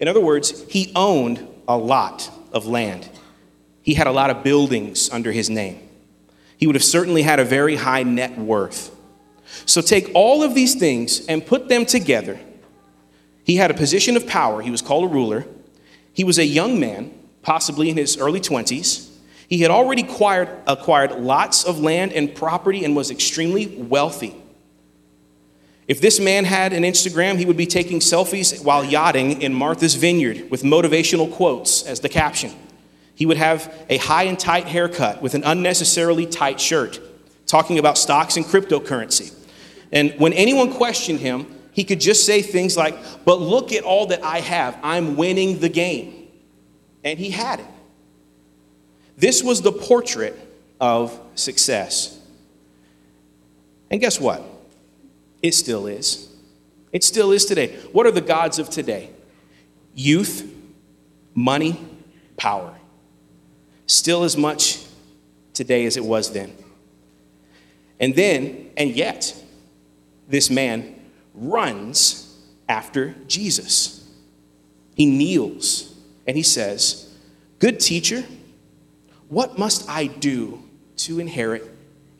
In 0.00 0.08
other 0.08 0.20
words, 0.20 0.64
he 0.68 0.92
owned 0.94 1.46
a 1.66 1.76
lot 1.76 2.30
of 2.52 2.66
land. 2.66 3.08
He 3.82 3.94
had 3.94 4.06
a 4.06 4.12
lot 4.12 4.30
of 4.30 4.42
buildings 4.42 5.10
under 5.10 5.32
his 5.32 5.48
name. 5.48 5.87
He 6.58 6.66
would 6.66 6.76
have 6.76 6.84
certainly 6.84 7.22
had 7.22 7.40
a 7.40 7.44
very 7.44 7.76
high 7.76 8.02
net 8.02 8.36
worth. 8.36 8.94
So 9.64 9.80
take 9.80 10.10
all 10.14 10.42
of 10.42 10.54
these 10.54 10.74
things 10.74 11.24
and 11.26 11.46
put 11.46 11.68
them 11.68 11.86
together. 11.86 12.38
He 13.44 13.56
had 13.56 13.70
a 13.70 13.74
position 13.74 14.16
of 14.16 14.26
power, 14.26 14.60
he 14.60 14.70
was 14.70 14.82
called 14.82 15.04
a 15.04 15.08
ruler. 15.14 15.46
He 16.12 16.24
was 16.24 16.38
a 16.38 16.44
young 16.44 16.80
man, 16.80 17.16
possibly 17.42 17.88
in 17.88 17.96
his 17.96 18.18
early 18.18 18.40
20s. 18.40 19.08
He 19.48 19.60
had 19.60 19.70
already 19.70 20.02
acquired, 20.02 20.50
acquired 20.66 21.12
lots 21.12 21.64
of 21.64 21.80
land 21.80 22.12
and 22.12 22.34
property 22.34 22.84
and 22.84 22.94
was 22.94 23.10
extremely 23.10 23.68
wealthy. 23.68 24.34
If 25.86 26.02
this 26.02 26.20
man 26.20 26.44
had 26.44 26.74
an 26.74 26.82
Instagram, 26.82 27.38
he 27.38 27.46
would 27.46 27.56
be 27.56 27.66
taking 27.66 28.00
selfies 28.00 28.62
while 28.62 28.84
yachting 28.84 29.40
in 29.40 29.54
Martha's 29.54 29.94
Vineyard 29.94 30.50
with 30.50 30.64
motivational 30.64 31.32
quotes 31.32 31.82
as 31.84 32.00
the 32.00 32.08
caption. 32.10 32.52
He 33.18 33.26
would 33.26 33.36
have 33.36 33.74
a 33.88 33.96
high 33.96 34.22
and 34.22 34.38
tight 34.38 34.66
haircut 34.66 35.20
with 35.20 35.34
an 35.34 35.42
unnecessarily 35.42 36.24
tight 36.24 36.60
shirt, 36.60 37.00
talking 37.48 37.76
about 37.76 37.98
stocks 37.98 38.36
and 38.36 38.46
cryptocurrency. 38.46 39.34
And 39.90 40.14
when 40.18 40.32
anyone 40.34 40.72
questioned 40.72 41.18
him, 41.18 41.52
he 41.72 41.82
could 41.82 42.00
just 42.00 42.24
say 42.24 42.42
things 42.42 42.76
like, 42.76 42.96
But 43.24 43.40
look 43.40 43.72
at 43.72 43.82
all 43.82 44.06
that 44.06 44.22
I 44.22 44.38
have. 44.38 44.78
I'm 44.84 45.16
winning 45.16 45.58
the 45.58 45.68
game. 45.68 46.28
And 47.02 47.18
he 47.18 47.30
had 47.30 47.58
it. 47.58 47.66
This 49.16 49.42
was 49.42 49.62
the 49.62 49.72
portrait 49.72 50.38
of 50.80 51.20
success. 51.34 52.20
And 53.90 54.00
guess 54.00 54.20
what? 54.20 54.44
It 55.42 55.54
still 55.54 55.88
is. 55.88 56.32
It 56.92 57.02
still 57.02 57.32
is 57.32 57.46
today. 57.46 57.80
What 57.90 58.06
are 58.06 58.12
the 58.12 58.20
gods 58.20 58.60
of 58.60 58.70
today? 58.70 59.10
Youth, 59.92 60.48
money, 61.34 61.84
power. 62.36 62.76
Still 63.88 64.22
as 64.22 64.36
much 64.36 64.84
today 65.54 65.86
as 65.86 65.96
it 65.96 66.04
was 66.04 66.32
then. 66.32 66.54
And 67.98 68.14
then, 68.14 68.70
and 68.76 68.90
yet, 68.90 69.34
this 70.28 70.50
man 70.50 70.94
runs 71.34 72.36
after 72.68 73.14
Jesus. 73.26 74.08
He 74.94 75.06
kneels 75.06 75.94
and 76.26 76.36
he 76.36 76.42
says, 76.42 77.12
Good 77.58 77.80
teacher, 77.80 78.24
what 79.28 79.58
must 79.58 79.88
I 79.88 80.06
do 80.06 80.62
to 80.98 81.18
inherit 81.18 81.68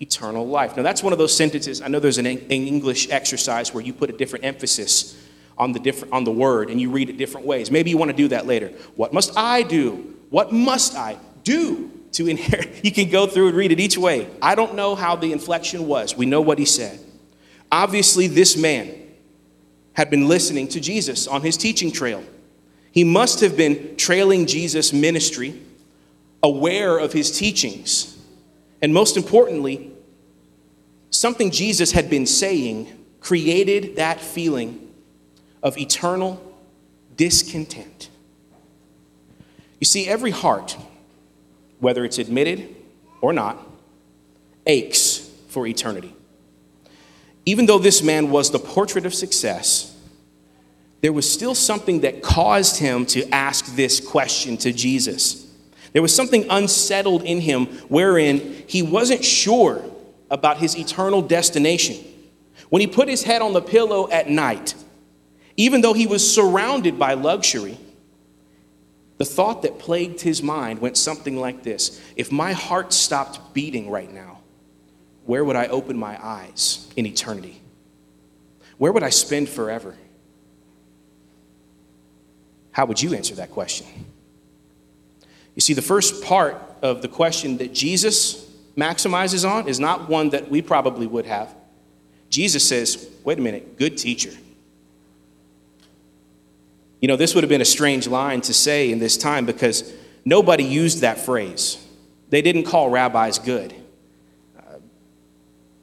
eternal 0.01 0.49
life? 0.49 0.77
Now, 0.77 0.83
that's 0.83 1.03
one 1.03 1.13
of 1.13 1.19
those 1.19 1.37
sentences. 1.37 1.81
I 1.81 1.89
know 1.89 2.01
there's 2.01 2.19
an, 2.19 2.27
English 2.27 3.11
exercise 3.11 3.73
where 3.73 3.85
you 3.85 3.93
put 3.93 4.11
a 4.11 4.15
different 4.15 4.45
emphasis 4.45 5.23
on 5.57 5.73
the, 5.73 5.79
different, 5.81 6.15
on 6.15 6.25
the 6.25 6.33
word 6.33 6.71
and 6.71 6.81
you 6.81 6.91
read 6.91 7.11
it 7.11 7.19
different 7.19 7.47
ways. 7.47 7.71
Maybe 7.71 7.91
you 7.91 7.99
want 7.99 8.11
to 8.11 8.17
do 8.17 8.29
that 8.29 8.47
later. 8.47 8.69
What 8.97 9.13
must 9.13 9.37
I 9.37 9.63
do? 9.63 10.17
What 10.31 10.53
must 10.53 10.97
I 10.97 11.19
do 11.49 11.91
to 12.13 12.29
inherit? 12.29 12.81
You 12.85 12.93
can 12.93 13.11
go 13.11 13.27
through 13.27 13.49
and 13.49 13.57
read 13.57 13.73
it 13.73 13.81
each 13.81 13.99
way. 13.99 14.29
I 14.41 14.55
don't 14.55 14.75
know 14.75 14.95
how 14.95 15.17
the 15.17 15.33
inflection 15.33 15.87
was. 15.87 16.17
We 16.17 16.27
know 16.27 16.41
what 16.41 16.59
he 16.59 16.65
said. 16.65 17.01
Obviously, 17.73 18.29
this 18.29 18.57
man 18.57 18.95
had 19.95 20.11
been 20.11 20.29
listening 20.29 20.69
to 20.69 20.81
Jesus 20.81 21.27
on 21.27 21.43
his 21.43 21.57
teaching 21.57 21.91
trail. 21.91 22.23
He 22.93 23.03
must 23.03 23.41
have 23.41 23.57
been 23.57 23.97
trailing 23.97 24.47
Jesus' 24.47 24.93
ministry, 24.93 25.61
aware 26.43 26.99
of 26.99 27.13
his 27.13 27.37
teachings, 27.37 28.17
and 28.81 28.95
most 28.95 29.17
importantly, 29.17 29.91
something 31.11 31.51
Jesus 31.51 31.93
had 31.93 32.09
been 32.09 32.27
saying 32.27 32.87
created 33.21 33.97
that 33.97 34.21
feeling 34.21 34.89
of 35.63 35.77
eternal 35.79 36.41
discontent. 37.17 38.09
You 39.81 39.85
see, 39.85 40.09
every 40.09 40.31
heart, 40.31 40.77
whether 41.81 42.05
it's 42.05 42.19
admitted 42.19 42.75
or 43.21 43.33
not, 43.33 43.59
aches 44.67 45.31
for 45.49 45.67
eternity. 45.67 46.15
Even 47.47 47.67
though 47.67 47.79
this 47.79 48.03
man 48.03 48.31
was 48.31 48.51
the 48.51 48.59
portrait 48.59 49.07
of 49.07 49.15
success, 49.15 49.97
there 51.01 51.13
was 51.13 51.31
still 51.31 51.55
something 51.55 52.01
that 52.01 52.23
caused 52.23 52.79
him 52.79 53.07
to 53.07 53.29
ask 53.31 53.77
this 53.77 54.01
question 54.01 54.57
to 54.59 54.73
Jesus. 54.73 55.47
There 55.93 56.03
was 56.03 56.15
something 56.15 56.47
unsettled 56.51 57.23
in 57.23 57.41
him 57.41 57.67
wherein 57.89 58.65
he 58.67 58.83
wasn't 58.83 59.25
sure 59.25 59.85
about 60.31 60.59
his 60.59 60.77
eternal 60.77 61.23
destination. 61.23 61.97
When 62.69 62.81
he 62.81 62.87
put 62.87 63.09
his 63.09 63.23
head 63.23 63.41
on 63.41 63.55
the 63.55 63.63
pillow 63.63 64.11
at 64.11 64.29
night, 64.29 64.75
even 65.57 65.81
though 65.81 65.95
he 65.95 66.07
was 66.07 66.35
surrounded 66.35 66.99
by 66.99 67.15
luxury, 67.15 67.79
the 69.19 69.25
thought 69.25 69.63
that 69.63 69.79
plagued 69.79 70.21
his 70.21 70.43
mind 70.43 70.81
went 70.81 70.97
something 70.97 71.37
like 71.37 71.63
this 71.63 72.01
If 72.17 72.33
my 72.33 72.53
heart 72.53 72.93
stopped 72.93 73.53
beating 73.53 73.91
right 73.91 74.13
now, 74.13 74.39
where 75.27 75.45
would 75.45 75.57
I 75.57 75.67
open 75.67 75.99
my 75.99 76.19
eyes 76.25 76.89
in 76.97 77.05
eternity? 77.05 77.61
Where 78.79 78.93
would 78.93 79.03
I 79.03 79.11
spend 79.11 79.49
forever? 79.49 79.97
How 82.71 82.87
would 82.87 83.03
you 83.03 83.13
answer 83.13 83.35
that 83.35 83.51
question? 83.51 83.87
You 85.57 85.61
see, 85.61 85.75
the 85.75 85.83
first 85.83 86.23
part 86.23 86.63
of 86.81 87.03
the 87.03 87.09
question 87.09 87.59
that 87.59 87.75
Jesus 87.75 88.49
maximizes 88.77 89.49
on 89.49 89.69
is 89.69 89.81
not 89.81 90.09
one 90.09 90.31
that 90.31 90.49
we 90.49 90.63
probably 90.63 91.09
would 91.09 91.27
have. 91.27 91.53
Jesus 92.31 92.67
says, 92.67 93.11
wait 93.25 93.39
a 93.39 93.43
minute, 93.43 93.77
good 93.77 93.99
teacher. 93.99 94.31
You 97.01 97.09
know, 97.09 97.17
this 97.17 97.35
would 97.35 97.45
have 97.45 97.49
been 97.49 97.61
a 97.61 97.67
strange 97.67 98.09
line 98.09 98.41
to 98.43 98.55
say 98.55 98.91
in 98.91 98.99
this 98.99 99.17
time 99.17 99.47
because 99.47 99.93
nobody 100.25 100.65
used 100.65 101.01
that 101.01 101.19
phrase. 101.19 101.85
They 102.31 102.43
didn't 102.43 102.65
call 102.65 102.91
rabbis 102.91 103.39
good 103.39 103.75
uh, 104.59 104.79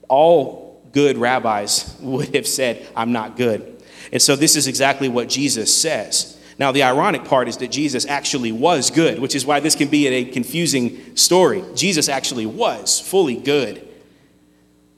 all 0.08 0.82
good 0.92 1.18
rabbis 1.18 1.98
would 2.02 2.36
have 2.36 2.48
said, 2.48 2.86
I'm 2.96 3.12
not 3.12 3.38
good. 3.38 3.84
And 4.12 4.22
so 4.22 4.36
this 4.36 4.56
is 4.56 4.68
exactly 4.68 5.10
what 5.10 5.30
Jesus 5.30 5.74
says. 5.74 6.32
Now, 6.58 6.72
the 6.72 6.84
ironic 6.84 7.26
part 7.26 7.50
is 7.50 7.58
that 7.58 7.70
Jesus 7.70 8.06
actually 8.06 8.52
was 8.52 8.90
good, 8.90 9.20
which 9.20 9.36
is 9.36 9.46
why 9.46 9.60
this 9.60 9.76
can 9.76 9.90
be 9.90 10.08
a 10.08 10.26
confusing 10.26 11.16
story. 11.18 11.64
Jesus 11.76 12.08
actually 12.08 12.46
was 12.46 13.00
fully 13.00 13.36
good. 13.36 13.86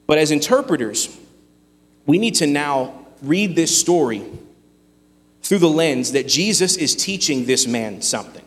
But 0.06 0.20
as 0.20 0.30
interpreters, 0.30 1.18
we 2.06 2.20
need 2.20 2.36
to 2.36 2.48
now 2.48 3.08
read 3.24 3.56
this 3.56 3.78
story 3.78 4.24
through 5.48 5.60
the 5.60 5.70
lens 5.70 6.12
that 6.12 6.28
Jesus 6.28 6.76
is 6.76 6.94
teaching 6.94 7.46
this 7.46 7.66
man 7.66 8.02
something. 8.02 8.44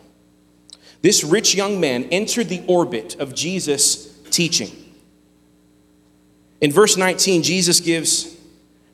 This 1.01 1.23
rich 1.23 1.55
young 1.55 1.79
man 1.79 2.03
entered 2.11 2.47
the 2.47 2.63
orbit 2.67 3.15
of 3.15 3.33
Jesus' 3.33 4.15
teaching. 4.29 4.69
In 6.61 6.71
verse 6.71 6.97
19, 6.97 7.41
Jesus 7.41 7.79
gives 7.79 8.37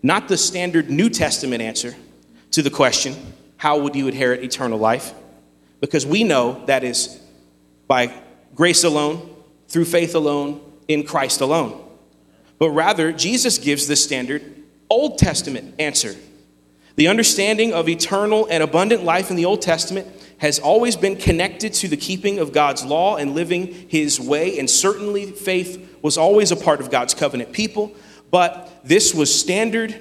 not 0.01 0.29
the 0.29 0.37
standard 0.37 0.89
New 0.89 1.09
Testament 1.09 1.61
answer 1.61 1.95
to 2.51 2.61
the 2.61 2.69
question, 2.69 3.13
How 3.57 3.77
would 3.79 3.93
you 3.93 4.07
inherit 4.07 4.41
eternal 4.41 4.79
life? 4.79 5.13
Because 5.81 6.05
we 6.05 6.23
know 6.23 6.63
that 6.67 6.85
is 6.85 7.19
by 7.87 8.13
grace 8.55 8.85
alone, 8.85 9.35
through 9.67 9.83
faith 9.83 10.15
alone, 10.15 10.61
in 10.87 11.03
Christ 11.03 11.41
alone, 11.41 11.83
but 12.57 12.69
rather, 12.69 13.11
Jesus 13.11 13.57
gives 13.57 13.85
the 13.85 13.97
standard 13.97 14.63
Old 14.89 15.17
Testament 15.17 15.75
answer. 15.77 16.15
The 16.97 17.07
understanding 17.07 17.73
of 17.73 17.87
eternal 17.87 18.47
and 18.49 18.63
abundant 18.63 19.03
life 19.03 19.29
in 19.29 19.35
the 19.35 19.45
Old 19.45 19.61
Testament 19.61 20.07
has 20.39 20.57
always 20.57 20.95
been 20.95 21.15
connected 21.15 21.73
to 21.75 21.87
the 21.87 21.95
keeping 21.95 22.39
of 22.39 22.51
God's 22.51 22.83
law 22.83 23.17
and 23.17 23.35
living 23.35 23.67
his 23.87 24.19
way, 24.19 24.57
and 24.57 24.67
certainly 24.67 25.27
faith 25.31 25.99
was 26.01 26.17
always 26.17 26.51
a 26.51 26.55
part 26.55 26.81
of 26.81 26.89
God's 26.89 27.13
covenant 27.13 27.53
people, 27.53 27.95
but 28.31 28.81
this 28.83 29.13
was 29.13 29.33
standard 29.33 29.95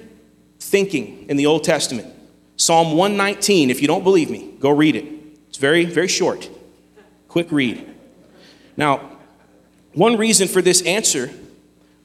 thinking 0.59 1.27
in 1.29 1.37
the 1.37 1.45
Old 1.45 1.65
Testament. 1.65 2.15
Psalm 2.57 2.97
119, 2.97 3.71
if 3.71 3.83
you 3.83 3.87
don't 3.87 4.03
believe 4.03 4.31
me, 4.31 4.55
go 4.59 4.71
read 4.71 4.97
it. 4.97 5.05
It's 5.51 5.59
very, 5.59 5.85
very 5.85 6.09
short. 6.09 6.49
Quick 7.29 7.53
read. 7.53 7.95
Now, 8.75 9.19
one 9.93 10.17
reason 10.17 10.49
for 10.49 10.63
this 10.63 10.81
answer 10.83 11.31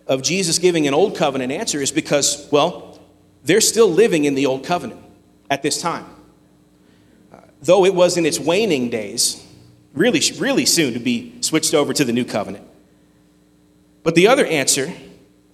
of 0.05 0.21
Jesus 0.21 0.59
giving 0.59 0.85
an 0.85 0.93
old 0.93 1.15
covenant 1.15 1.53
answer 1.53 1.81
is 1.81 1.91
because, 1.91 2.49
well, 2.51 2.90
they're 3.43 3.61
still 3.61 3.89
living 3.89 4.25
in 4.25 4.35
the 4.35 4.45
old 4.45 4.63
covenant 4.63 5.01
at 5.49 5.63
this 5.63 5.81
time. 5.81 6.05
Uh, 7.33 7.37
though 7.61 7.85
it 7.85 7.93
was 7.93 8.17
in 8.17 8.25
its 8.25 8.39
waning 8.39 8.89
days, 8.89 9.45
really, 9.93 10.21
really 10.37 10.65
soon 10.65 10.93
to 10.93 10.99
be 10.99 11.33
switched 11.41 11.73
over 11.73 11.93
to 11.93 12.05
the 12.05 12.13
new 12.13 12.25
covenant. 12.25 12.67
But 14.03 14.15
the 14.15 14.27
other 14.27 14.45
answer 14.45 14.93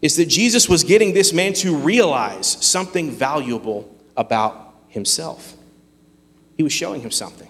is 0.02 0.16
that 0.18 0.26
Jesus 0.26 0.70
was 0.70 0.84
getting 0.84 1.14
this 1.14 1.34
man 1.34 1.54
to 1.54 1.76
realize 1.76 2.48
something 2.66 3.12
valuable 3.12 3.94
about 4.16 4.76
himself. 4.90 5.56
He 6.56 6.64
was 6.64 6.74
showing 6.74 7.02
him 7.02 7.12
something. 7.12 7.50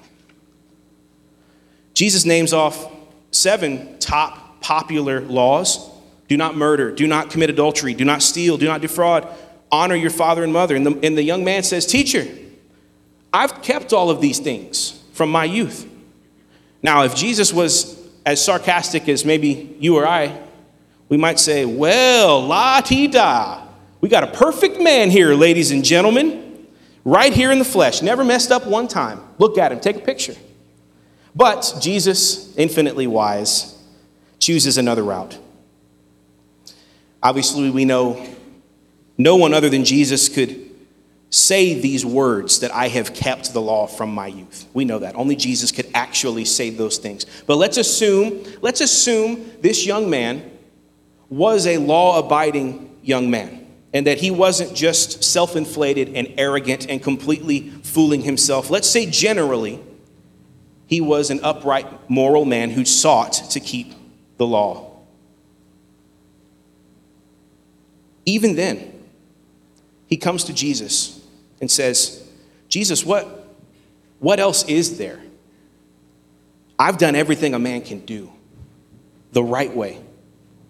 Jesus 1.93 2.25
names 2.25 2.53
off 2.53 2.91
seven 3.31 3.99
top 3.99 4.61
popular 4.61 5.21
laws 5.21 5.89
do 6.27 6.35
not 6.35 6.57
murder, 6.57 6.91
do 6.91 7.07
not 7.07 7.29
commit 7.29 7.49
adultery, 7.49 7.93
do 7.93 8.03
not 8.03 8.21
steal, 8.21 8.57
do 8.57 8.65
not 8.65 8.81
defraud, 8.81 9.27
honor 9.71 9.95
your 9.95 10.09
father 10.09 10.43
and 10.43 10.53
mother. 10.53 10.75
And 10.75 10.85
the, 10.85 10.99
and 11.03 11.17
the 11.17 11.23
young 11.23 11.43
man 11.43 11.63
says, 11.63 11.85
Teacher, 11.85 12.27
I've 13.33 13.61
kept 13.61 13.93
all 13.93 14.09
of 14.09 14.21
these 14.21 14.39
things 14.39 15.03
from 15.13 15.29
my 15.29 15.43
youth. 15.43 15.87
Now, 16.81 17.03
if 17.03 17.15
Jesus 17.15 17.53
was 17.53 17.97
as 18.25 18.43
sarcastic 18.43 19.09
as 19.09 19.25
maybe 19.25 19.75
you 19.79 19.95
or 19.95 20.07
I 20.07 20.47
we 21.09 21.17
might 21.17 21.39
say, 21.39 21.65
well, 21.65 22.41
la 22.41 22.81
ti 22.81 23.07
da. 23.07 23.65
We 24.01 24.09
got 24.09 24.23
a 24.23 24.27
perfect 24.27 24.79
man 24.79 25.09
here, 25.09 25.33
ladies 25.33 25.71
and 25.71 25.83
gentlemen, 25.83 26.67
right 27.03 27.33
here 27.33 27.51
in 27.51 27.59
the 27.59 27.65
flesh. 27.65 28.01
Never 28.01 28.23
messed 28.23 28.51
up 28.51 28.67
one 28.67 28.87
time. 28.87 29.21
Look 29.39 29.57
at 29.57 29.71
him, 29.71 29.79
take 29.79 29.95
a 29.95 30.01
picture. 30.01 30.35
But 31.35 31.77
Jesus, 31.79 32.55
infinitely 32.57 33.07
wise, 33.07 33.77
chooses 34.39 34.77
another 34.77 35.03
route. 35.03 35.37
Obviously, 37.23 37.69
we 37.69 37.85
know 37.85 38.23
no 39.17 39.35
one 39.35 39.53
other 39.53 39.69
than 39.69 39.83
Jesus 39.83 40.29
could 40.29 40.67
say 41.29 41.79
these 41.79 42.05
words 42.05 42.59
that 42.61 42.73
I 42.73 42.87
have 42.87 43.13
kept 43.13 43.53
the 43.53 43.61
law 43.61 43.85
from 43.85 44.13
my 44.13 44.27
youth. 44.27 44.65
We 44.73 44.85
know 44.85 44.99
that. 44.99 45.15
Only 45.15 45.35
Jesus 45.35 45.71
could 45.71 45.87
actually 45.93 46.45
say 46.45 46.69
those 46.69 46.97
things. 46.97 47.25
But 47.45 47.57
let's 47.57 47.77
assume, 47.77 48.43
let's 48.61 48.81
assume 48.81 49.51
this 49.61 49.85
young 49.85 50.09
man 50.09 50.51
was 51.29 51.67
a 51.67 51.77
law 51.77 52.19
abiding 52.19 52.97
young 53.03 53.29
man 53.29 53.67
and 53.93 54.07
that 54.07 54.19
he 54.19 54.31
wasn't 54.31 54.73
just 54.75 55.23
self 55.23 55.55
inflated 55.55 56.15
and 56.15 56.33
arrogant 56.37 56.89
and 56.89 57.01
completely 57.01 57.69
fooling 57.83 58.21
himself. 58.21 58.69
Let's 58.69 58.89
say 58.89 59.05
generally, 59.05 59.81
he 60.85 61.01
was 61.01 61.29
an 61.29 61.41
upright, 61.43 62.09
moral 62.09 62.45
man 62.45 62.69
who 62.69 62.85
sought 62.85 63.33
to 63.51 63.59
keep 63.59 63.93
the 64.37 64.45
law. 64.45 64.91
Even 68.25 68.55
then, 68.55 68.96
he 70.07 70.17
comes 70.17 70.45
to 70.45 70.53
Jesus 70.53 71.21
and 71.61 71.69
says, 71.69 72.27
Jesus, 72.69 73.05
what, 73.05 73.47
what 74.19 74.39
else 74.39 74.63
is 74.65 74.97
there? 74.97 75.19
I've 76.79 76.97
done 76.97 77.15
everything 77.15 77.53
a 77.53 77.59
man 77.59 77.81
can 77.81 77.99
do 77.99 78.31
the 79.31 79.43
right 79.43 79.73
way 79.73 79.99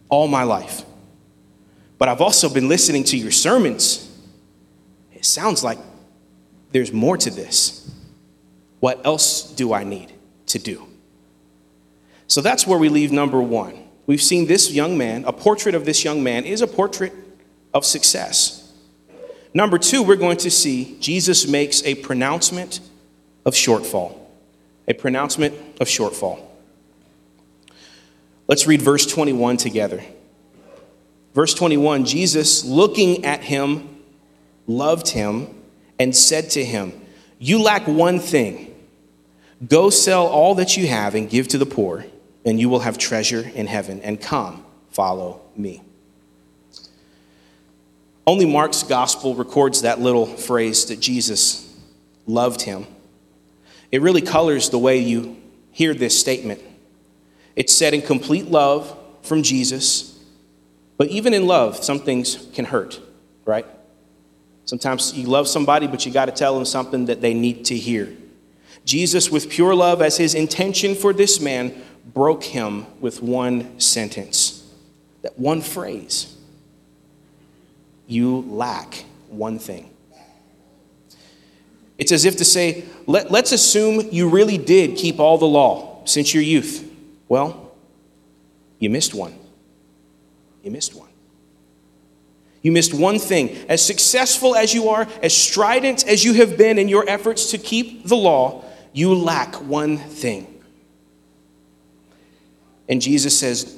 all 0.10 0.28
my 0.28 0.44
life. 0.44 0.84
But 1.98 2.10
I've 2.10 2.22
also 2.22 2.50
been 2.50 2.68
listening 2.68 3.04
to 3.06 3.18
your 3.18 3.32
sermons. 3.32 4.04
It 5.14 5.26
sounds 5.26 5.64
like 5.64 5.80
there's 6.72 6.94
more 6.94 7.18
to 7.18 7.30
this. 7.30 7.90
What 8.80 9.06
else 9.06 9.52
do 9.52 9.74
I 9.74 9.84
need 9.84 10.14
to 10.48 10.60
do? 10.60 10.88
So 12.28 12.42
that's 12.42 12.68
where 12.68 12.78
we 12.78 12.90
leave 12.90 13.12
number 13.12 13.42
one. 13.42 13.88
We've 14.06 14.22
seen 14.22 14.48
this 14.48 14.72
young 14.72 14.98
man, 14.98 15.26
a 15.26 15.34
portrait 15.34 15.76
of 15.76 15.86
this 15.86 16.04
young 16.04 16.24
man 16.24 16.46
is 16.46 16.62
a 16.62 16.68
portrait 16.68 17.14
of 17.74 17.86
success. 17.86 18.57
Number 19.54 19.78
two, 19.78 20.04
we're 20.04 20.16
going 20.16 20.38
to 20.38 20.52
see 20.52 20.98
Jesus 21.00 21.48
makes 21.48 21.84
a 21.84 21.96
pronouncement 21.96 22.80
of 23.46 23.54
shortfall. 23.54 24.18
A 24.88 24.94
pronouncement 24.94 25.54
of 25.80 25.88
shortfall. 25.88 26.40
Let's 28.48 28.68
read 28.68 28.82
verse 28.82 29.06
21 29.06 29.58
together. 29.58 30.04
Verse 31.34 31.54
21 31.54 32.06
Jesus, 32.06 32.64
looking 32.66 33.26
at 33.26 33.42
him, 33.44 34.02
loved 34.66 35.10
him 35.10 35.48
and 36.00 36.16
said 36.16 36.50
to 36.52 36.64
him, 36.64 36.94
You 37.40 37.62
lack 37.62 37.88
one 37.88 38.20
thing. 38.20 38.74
Go 39.68 39.90
sell 39.90 40.28
all 40.28 40.56
that 40.56 40.78
you 40.78 40.88
have 40.88 41.16
and 41.16 41.30
give 41.30 41.48
to 41.50 41.58
the 41.58 41.66
poor, 41.66 42.06
and 42.46 42.60
you 42.60 42.70
will 42.70 42.80
have 42.80 42.98
treasure 42.98 43.50
in 43.56 43.68
heaven. 43.68 44.02
And 44.02 44.22
come, 44.22 44.64
follow 44.90 45.42
me. 45.56 45.82
Only 48.28 48.46
Mark's 48.46 48.84
gospel 48.84 49.36
records 49.36 49.84
that 49.84 50.02
little 50.02 50.26
phrase 50.26 50.86
that 50.88 51.00
Jesus 51.00 51.74
loved 52.26 52.62
him. 52.62 52.86
It 53.90 54.02
really 54.02 54.22
colors 54.22 54.70
the 54.70 54.78
way 54.78 54.98
you 54.98 55.38
hear 55.72 55.94
this 55.94 56.20
statement. 56.20 56.62
It's 57.56 57.74
said 57.74 57.94
in 57.94 58.02
complete 58.02 58.48
love 58.48 58.96
from 59.22 59.44
Jesus. 59.44 60.22
But 60.98 61.08
even 61.08 61.34
in 61.34 61.48
love, 61.48 61.82
some 61.82 62.00
things 62.00 62.48
can 62.54 62.66
hurt, 62.66 63.00
right? 63.46 63.66
Sometimes 64.66 65.14
you 65.14 65.28
love 65.28 65.48
somebody, 65.48 65.88
but 65.88 66.06
you 66.06 66.12
got 66.12 66.26
to 66.26 66.34
tell 66.34 66.54
them 66.54 66.66
something 66.66 67.06
that 67.06 67.22
they 67.22 67.34
need 67.34 67.64
to 67.66 67.78
hear. 67.78 68.14
Jesus, 68.84 69.32
with 69.32 69.50
pure 69.50 69.74
love 69.74 70.02
as 70.02 70.18
his 70.18 70.36
intention 70.36 70.96
for 70.96 71.14
this 71.14 71.40
man, 71.40 71.82
broke 72.14 72.44
him 72.44 72.86
with 73.00 73.22
one 73.22 73.80
sentence, 73.80 74.70
that 75.22 75.40
one 75.40 75.62
phrase. 75.62 76.37
You 78.08 78.42
lack 78.48 79.06
one 79.30 79.60
thing. 79.60 79.92
It's 81.98 82.12
as 82.12 82.26
if 82.26 82.38
to 82.38 82.46
say, 82.46 82.86
Let, 83.06 83.32
us 83.32 83.52
assume 83.52 84.10
you 84.12 84.30
really 84.30 84.58
did 84.58 84.98
keep 84.98 85.20
all 85.20 85.38
the 85.38 85.48
law 85.48 86.02
since 86.06 86.34
your 86.34 86.44
youth. 86.44 86.90
Well, 87.28 87.72
you 88.80 88.90
missed 88.90 89.14
one. 89.14 89.38
You 90.64 90.72
missed 90.72 90.96
one. 90.96 91.10
You 92.62 92.72
missed 92.72 92.94
one 92.94 93.20
thing. 93.20 93.58
As 93.70 93.86
successful 93.86 94.56
as 94.56 94.74
you 94.74 94.90
are, 94.90 95.08
as 95.24 95.36
strident 95.36 96.08
as 96.08 96.24
you 96.24 96.34
have 96.34 96.58
been 96.58 96.78
in 96.78 96.88
your 96.88 97.08
efforts 97.10 97.52
to 97.52 97.58
keep 97.58 98.06
the 98.06 98.16
law, 98.16 98.64
you 98.94 99.14
lack 99.14 99.56
one 99.56 99.98
thing. 99.98 100.62
And 102.90 103.02
Jesus 103.02 103.38
says, 103.38 103.76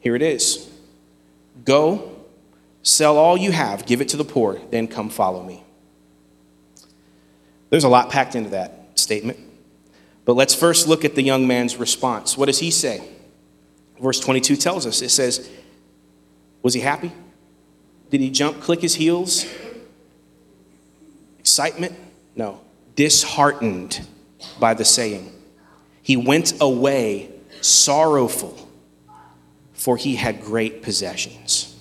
Here 0.00 0.16
it 0.16 0.22
is. 0.22 0.70
Go, 1.64 2.13
sell 2.84 3.16
all 3.18 3.36
you 3.36 3.50
have, 3.50 3.86
give 3.86 4.00
it 4.00 4.10
to 4.10 4.16
the 4.16 4.24
poor, 4.24 4.60
then 4.70 4.86
come 4.86 5.10
follow 5.10 5.42
me. 5.42 5.64
There's 7.70 7.82
a 7.82 7.88
lot 7.88 8.10
packed 8.10 8.36
into 8.36 8.50
that 8.50 8.90
statement. 8.94 9.40
But 10.24 10.34
let's 10.34 10.54
first 10.54 10.86
look 10.86 11.04
at 11.04 11.16
the 11.16 11.22
young 11.22 11.48
man's 11.48 11.76
response. 11.76 12.38
What 12.38 12.46
does 12.46 12.60
he 12.60 12.70
say? 12.70 13.02
Verse 14.00 14.20
22 14.20 14.56
tells 14.56 14.86
us 14.86 15.02
it 15.02 15.10
says, 15.10 15.50
Was 16.62 16.74
he 16.74 16.80
happy? 16.80 17.10
Did 18.10 18.20
he 18.20 18.30
jump, 18.30 18.60
click 18.60 18.80
his 18.80 18.94
heels? 18.94 19.46
Excitement? 21.40 21.94
No. 22.36 22.60
Disheartened 22.94 24.06
by 24.60 24.74
the 24.74 24.84
saying. 24.84 25.32
He 26.02 26.16
went 26.16 26.54
away 26.60 27.30
sorrowful, 27.60 28.68
for 29.72 29.96
he 29.96 30.16
had 30.16 30.42
great 30.42 30.82
possessions. 30.82 31.73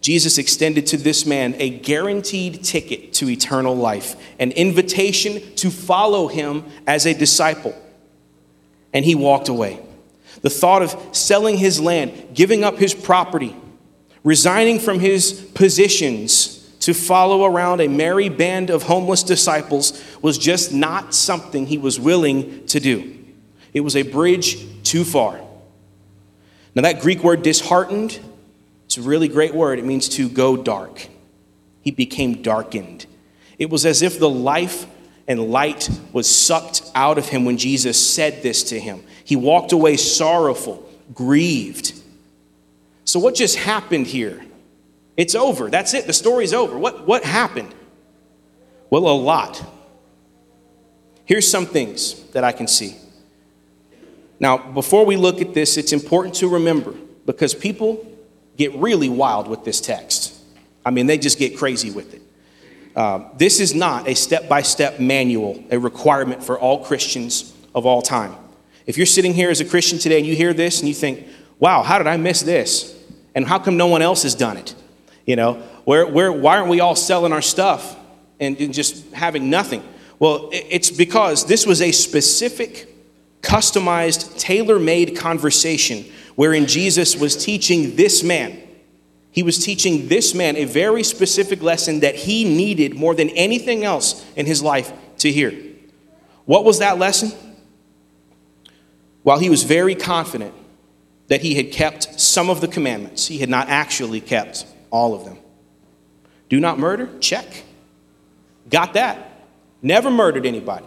Jesus 0.00 0.38
extended 0.38 0.86
to 0.86 0.96
this 0.96 1.26
man 1.26 1.54
a 1.58 1.68
guaranteed 1.70 2.64
ticket 2.64 3.12
to 3.14 3.28
eternal 3.28 3.74
life, 3.74 4.16
an 4.38 4.50
invitation 4.52 5.54
to 5.56 5.70
follow 5.70 6.28
him 6.28 6.64
as 6.86 7.06
a 7.06 7.14
disciple. 7.14 7.74
And 8.92 9.04
he 9.04 9.14
walked 9.14 9.48
away. 9.48 9.80
The 10.42 10.50
thought 10.50 10.82
of 10.82 10.96
selling 11.14 11.58
his 11.58 11.80
land, 11.80 12.34
giving 12.34 12.64
up 12.64 12.78
his 12.78 12.94
property, 12.94 13.54
resigning 14.24 14.78
from 14.78 15.00
his 15.00 15.32
positions 15.32 16.56
to 16.80 16.94
follow 16.94 17.44
around 17.44 17.80
a 17.80 17.88
merry 17.88 18.30
band 18.30 18.70
of 18.70 18.84
homeless 18.84 19.22
disciples 19.22 20.02
was 20.22 20.38
just 20.38 20.72
not 20.72 21.14
something 21.14 21.66
he 21.66 21.76
was 21.76 22.00
willing 22.00 22.66
to 22.66 22.80
do. 22.80 23.18
It 23.74 23.80
was 23.80 23.96
a 23.96 24.02
bridge 24.02 24.82
too 24.82 25.04
far. 25.04 25.40
Now, 26.74 26.82
that 26.82 27.00
Greek 27.00 27.22
word 27.22 27.42
disheartened, 27.42 28.18
it's 28.90 28.98
a 28.98 29.02
really 29.02 29.28
great 29.28 29.54
word. 29.54 29.78
It 29.78 29.84
means 29.84 30.08
to 30.08 30.28
go 30.28 30.56
dark. 30.56 31.06
He 31.80 31.92
became 31.92 32.42
darkened. 32.42 33.06
It 33.56 33.70
was 33.70 33.86
as 33.86 34.02
if 34.02 34.18
the 34.18 34.28
life 34.28 34.84
and 35.28 35.48
light 35.48 35.88
was 36.12 36.28
sucked 36.28 36.82
out 36.92 37.16
of 37.16 37.28
him 37.28 37.44
when 37.44 37.56
Jesus 37.56 38.04
said 38.04 38.42
this 38.42 38.64
to 38.64 38.80
him. 38.80 39.04
He 39.22 39.36
walked 39.36 39.70
away 39.70 39.96
sorrowful, 39.96 40.90
grieved. 41.14 41.94
So, 43.04 43.20
what 43.20 43.36
just 43.36 43.58
happened 43.58 44.08
here? 44.08 44.44
It's 45.16 45.36
over. 45.36 45.70
That's 45.70 45.94
it. 45.94 46.08
The 46.08 46.12
story's 46.12 46.52
over. 46.52 46.76
What, 46.76 47.06
what 47.06 47.22
happened? 47.22 47.72
Well, 48.90 49.06
a 49.06 49.14
lot. 49.14 49.64
Here's 51.26 51.48
some 51.48 51.66
things 51.66 52.20
that 52.30 52.42
I 52.42 52.50
can 52.50 52.66
see. 52.66 52.96
Now, 54.40 54.58
before 54.58 55.06
we 55.06 55.14
look 55.14 55.40
at 55.40 55.54
this, 55.54 55.76
it's 55.76 55.92
important 55.92 56.34
to 56.36 56.48
remember 56.48 56.92
because 57.24 57.54
people 57.54 58.09
get 58.60 58.74
really 58.74 59.08
wild 59.08 59.48
with 59.48 59.64
this 59.64 59.80
text. 59.80 60.38
I 60.84 60.90
mean, 60.90 61.06
they 61.06 61.16
just 61.16 61.38
get 61.38 61.56
crazy 61.56 61.90
with 61.90 62.12
it. 62.12 62.20
Um, 62.94 63.30
this 63.38 63.58
is 63.58 63.74
not 63.74 64.06
a 64.06 64.14
step 64.14 64.50
by 64.50 64.60
step 64.60 65.00
manual, 65.00 65.64
a 65.70 65.78
requirement 65.78 66.44
for 66.44 66.58
all 66.58 66.84
Christians 66.84 67.54
of 67.74 67.86
all 67.86 68.02
time. 68.02 68.34
If 68.84 68.98
you're 68.98 69.06
sitting 69.06 69.32
here 69.32 69.48
as 69.48 69.62
a 69.62 69.64
Christian 69.64 69.98
today 69.98 70.18
and 70.18 70.26
you 70.26 70.36
hear 70.36 70.52
this 70.52 70.80
and 70.80 70.88
you 70.88 70.94
think, 70.94 71.26
wow, 71.58 71.82
how 71.82 71.96
did 71.96 72.06
I 72.06 72.18
miss 72.18 72.42
this? 72.42 72.94
And 73.34 73.46
how 73.46 73.58
come 73.58 73.78
no 73.78 73.86
one 73.86 74.02
else 74.02 74.24
has 74.24 74.34
done 74.34 74.58
it? 74.58 74.74
You 75.24 75.36
know, 75.36 75.54
where, 75.86 76.06
where, 76.06 76.30
why 76.30 76.58
aren't 76.58 76.68
we 76.68 76.80
all 76.80 76.96
selling 76.96 77.32
our 77.32 77.40
stuff 77.40 77.96
and, 78.40 78.60
and 78.60 78.74
just 78.74 79.10
having 79.12 79.48
nothing? 79.48 79.82
Well, 80.18 80.50
it's 80.52 80.90
because 80.90 81.46
this 81.46 81.64
was 81.64 81.80
a 81.80 81.92
specific, 81.92 82.94
customized, 83.40 84.38
tailor 84.38 84.78
made 84.78 85.16
conversation 85.16 86.04
wherein 86.40 86.66
Jesus 86.66 87.16
was 87.16 87.36
teaching 87.36 87.96
this 87.96 88.22
man 88.22 88.60
he 89.32 89.42
was 89.42 89.64
teaching 89.64 90.08
this 90.08 90.34
man 90.34 90.56
a 90.56 90.64
very 90.64 91.02
specific 91.02 91.62
lesson 91.62 92.00
that 92.00 92.14
he 92.14 92.44
needed 92.44 92.94
more 92.94 93.14
than 93.14 93.30
anything 93.30 93.84
else 93.84 94.24
in 94.34 94.46
his 94.46 94.62
life 94.62 94.92
to 95.18 95.30
hear. 95.30 95.52
What 96.46 96.64
was 96.64 96.80
that 96.80 96.98
lesson? 96.98 97.32
While 99.22 99.38
he 99.38 99.50
was 99.50 99.62
very 99.62 99.94
confident 99.94 100.54
that 101.28 101.42
he 101.42 101.54
had 101.54 101.70
kept 101.70 102.20
some 102.20 102.50
of 102.50 102.60
the 102.60 102.66
commandments, 102.66 103.28
he 103.28 103.38
had 103.38 103.48
not 103.48 103.68
actually 103.68 104.20
kept 104.20 104.66
all 104.90 105.14
of 105.14 105.24
them. 105.24 105.38
Do 106.48 106.58
not 106.58 106.78
murder? 106.78 107.08
Check. 107.20 107.46
Got 108.68 108.94
that. 108.94 109.46
Never 109.80 110.10
murdered 110.10 110.44
anybody. 110.44 110.86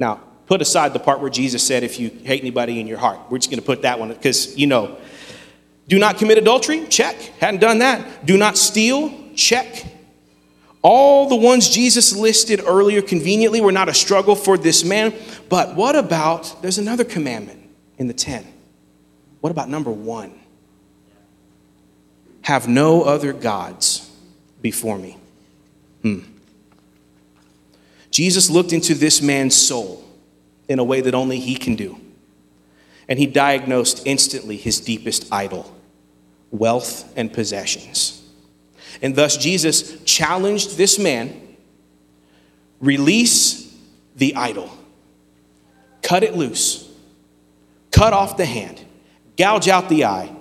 Now, 0.00 0.20
put 0.46 0.60
aside 0.60 0.92
the 0.92 0.98
part 0.98 1.20
where 1.20 1.30
Jesus 1.30 1.66
said, 1.66 1.82
if 1.82 1.98
you 1.98 2.10
hate 2.10 2.40
anybody 2.40 2.80
in 2.80 2.86
your 2.86 2.98
heart. 2.98 3.18
We're 3.30 3.38
just 3.38 3.50
going 3.50 3.60
to 3.60 3.66
put 3.66 3.82
that 3.82 3.98
one 3.98 4.08
because, 4.08 4.56
you 4.56 4.66
know, 4.66 4.96
do 5.88 5.98
not 5.98 6.18
commit 6.18 6.38
adultery? 6.38 6.86
Check. 6.86 7.16
Hadn't 7.38 7.60
done 7.60 7.78
that. 7.80 8.26
Do 8.26 8.36
not 8.36 8.56
steal? 8.56 9.12
Check. 9.34 9.84
All 10.82 11.28
the 11.28 11.36
ones 11.36 11.68
Jesus 11.68 12.14
listed 12.14 12.60
earlier 12.64 13.00
conveniently 13.00 13.60
were 13.60 13.72
not 13.72 13.88
a 13.88 13.94
struggle 13.94 14.34
for 14.34 14.58
this 14.58 14.84
man. 14.84 15.14
But 15.48 15.76
what 15.76 15.96
about, 15.96 16.60
there's 16.62 16.78
another 16.78 17.04
commandment 17.04 17.70
in 17.98 18.06
the 18.06 18.14
10. 18.14 18.46
What 19.40 19.50
about 19.50 19.68
number 19.68 19.90
one? 19.90 20.38
Have 22.42 22.68
no 22.68 23.02
other 23.02 23.32
gods 23.32 24.10
before 24.60 24.98
me. 24.98 25.16
Hmm. 26.02 26.20
Jesus 28.10 28.50
looked 28.50 28.72
into 28.72 28.94
this 28.94 29.22
man's 29.22 29.56
soul 29.56 30.04
in 30.68 30.78
a 30.78 30.84
way 30.84 31.00
that 31.00 31.14
only 31.14 31.38
he 31.38 31.56
can 31.56 31.76
do 31.76 31.98
and 33.08 33.18
he 33.18 33.26
diagnosed 33.26 34.02
instantly 34.06 34.56
his 34.56 34.80
deepest 34.80 35.32
idol 35.32 35.70
wealth 36.50 37.12
and 37.16 37.32
possessions. 37.32 38.22
And 39.02 39.16
thus, 39.16 39.36
Jesus 39.36 40.00
challenged 40.04 40.76
this 40.76 40.98
man 40.98 41.40
release 42.80 43.74
the 44.16 44.36
idol, 44.36 44.70
cut 46.02 46.22
it 46.22 46.36
loose, 46.36 46.88
cut 47.90 48.12
off 48.12 48.36
the 48.36 48.44
hand, 48.44 48.80
gouge 49.36 49.68
out 49.68 49.88
the 49.88 50.04
eye, 50.04 50.34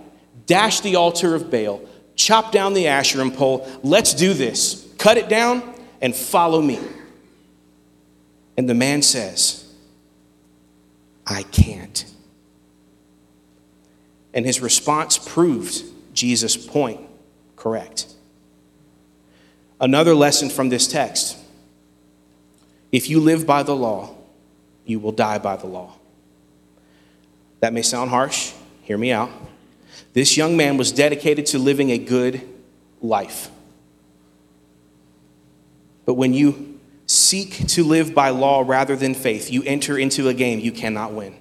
dash 0.45 0.81
the 0.81 0.97
altar 0.97 1.33
of 1.33 1.49
Baal, 1.49 1.81
chop 2.15 2.51
down 2.51 2.73
the 2.73 2.85
Asherim 2.85 3.35
pole. 3.35 3.67
Let's 3.81 4.13
do 4.13 4.33
this. 4.33 4.87
Cut 4.97 5.17
it 5.17 5.29
down 5.29 5.73
and 6.01 6.15
follow 6.15 6.61
me. 6.61 6.79
And 8.55 8.69
the 8.69 8.75
man 8.75 9.01
says, 9.01 9.62
I 11.25 11.43
can't. 11.43 12.05
And 14.33 14.45
his 14.45 14.61
response 14.61 15.17
proved 15.17 15.83
Jesus' 16.13 16.57
point 16.57 17.01
correct. 17.55 18.13
Another 19.79 20.15
lesson 20.15 20.49
from 20.49 20.69
this 20.69 20.87
text 20.87 21.37
if 22.91 23.09
you 23.09 23.19
live 23.19 23.47
by 23.47 23.63
the 23.63 23.75
law, 23.75 24.15
you 24.85 24.99
will 24.99 25.11
die 25.11 25.39
by 25.39 25.55
the 25.55 25.65
law. 25.65 25.93
That 27.59 27.73
may 27.73 27.81
sound 27.81 28.11
harsh. 28.11 28.53
Hear 28.83 28.97
me 28.97 29.11
out. 29.11 29.31
This 30.13 30.37
young 30.37 30.55
man 30.55 30.77
was 30.77 30.91
dedicated 30.91 31.47
to 31.47 31.59
living 31.59 31.89
a 31.89 31.97
good 31.97 32.47
life. 33.01 33.49
But 36.05 36.15
when 36.15 36.33
you 36.33 36.72
seek 37.13 37.67
to 37.67 37.83
live 37.83 38.13
by 38.13 38.29
law 38.29 38.63
rather 38.65 38.95
than 38.95 39.13
faith, 39.13 39.51
you 39.51 39.63
enter 39.63 39.97
into 39.97 40.27
a 40.27 40.33
game 40.33 40.59
you 40.59 40.71
cannot 40.71 41.13
win. 41.13 41.35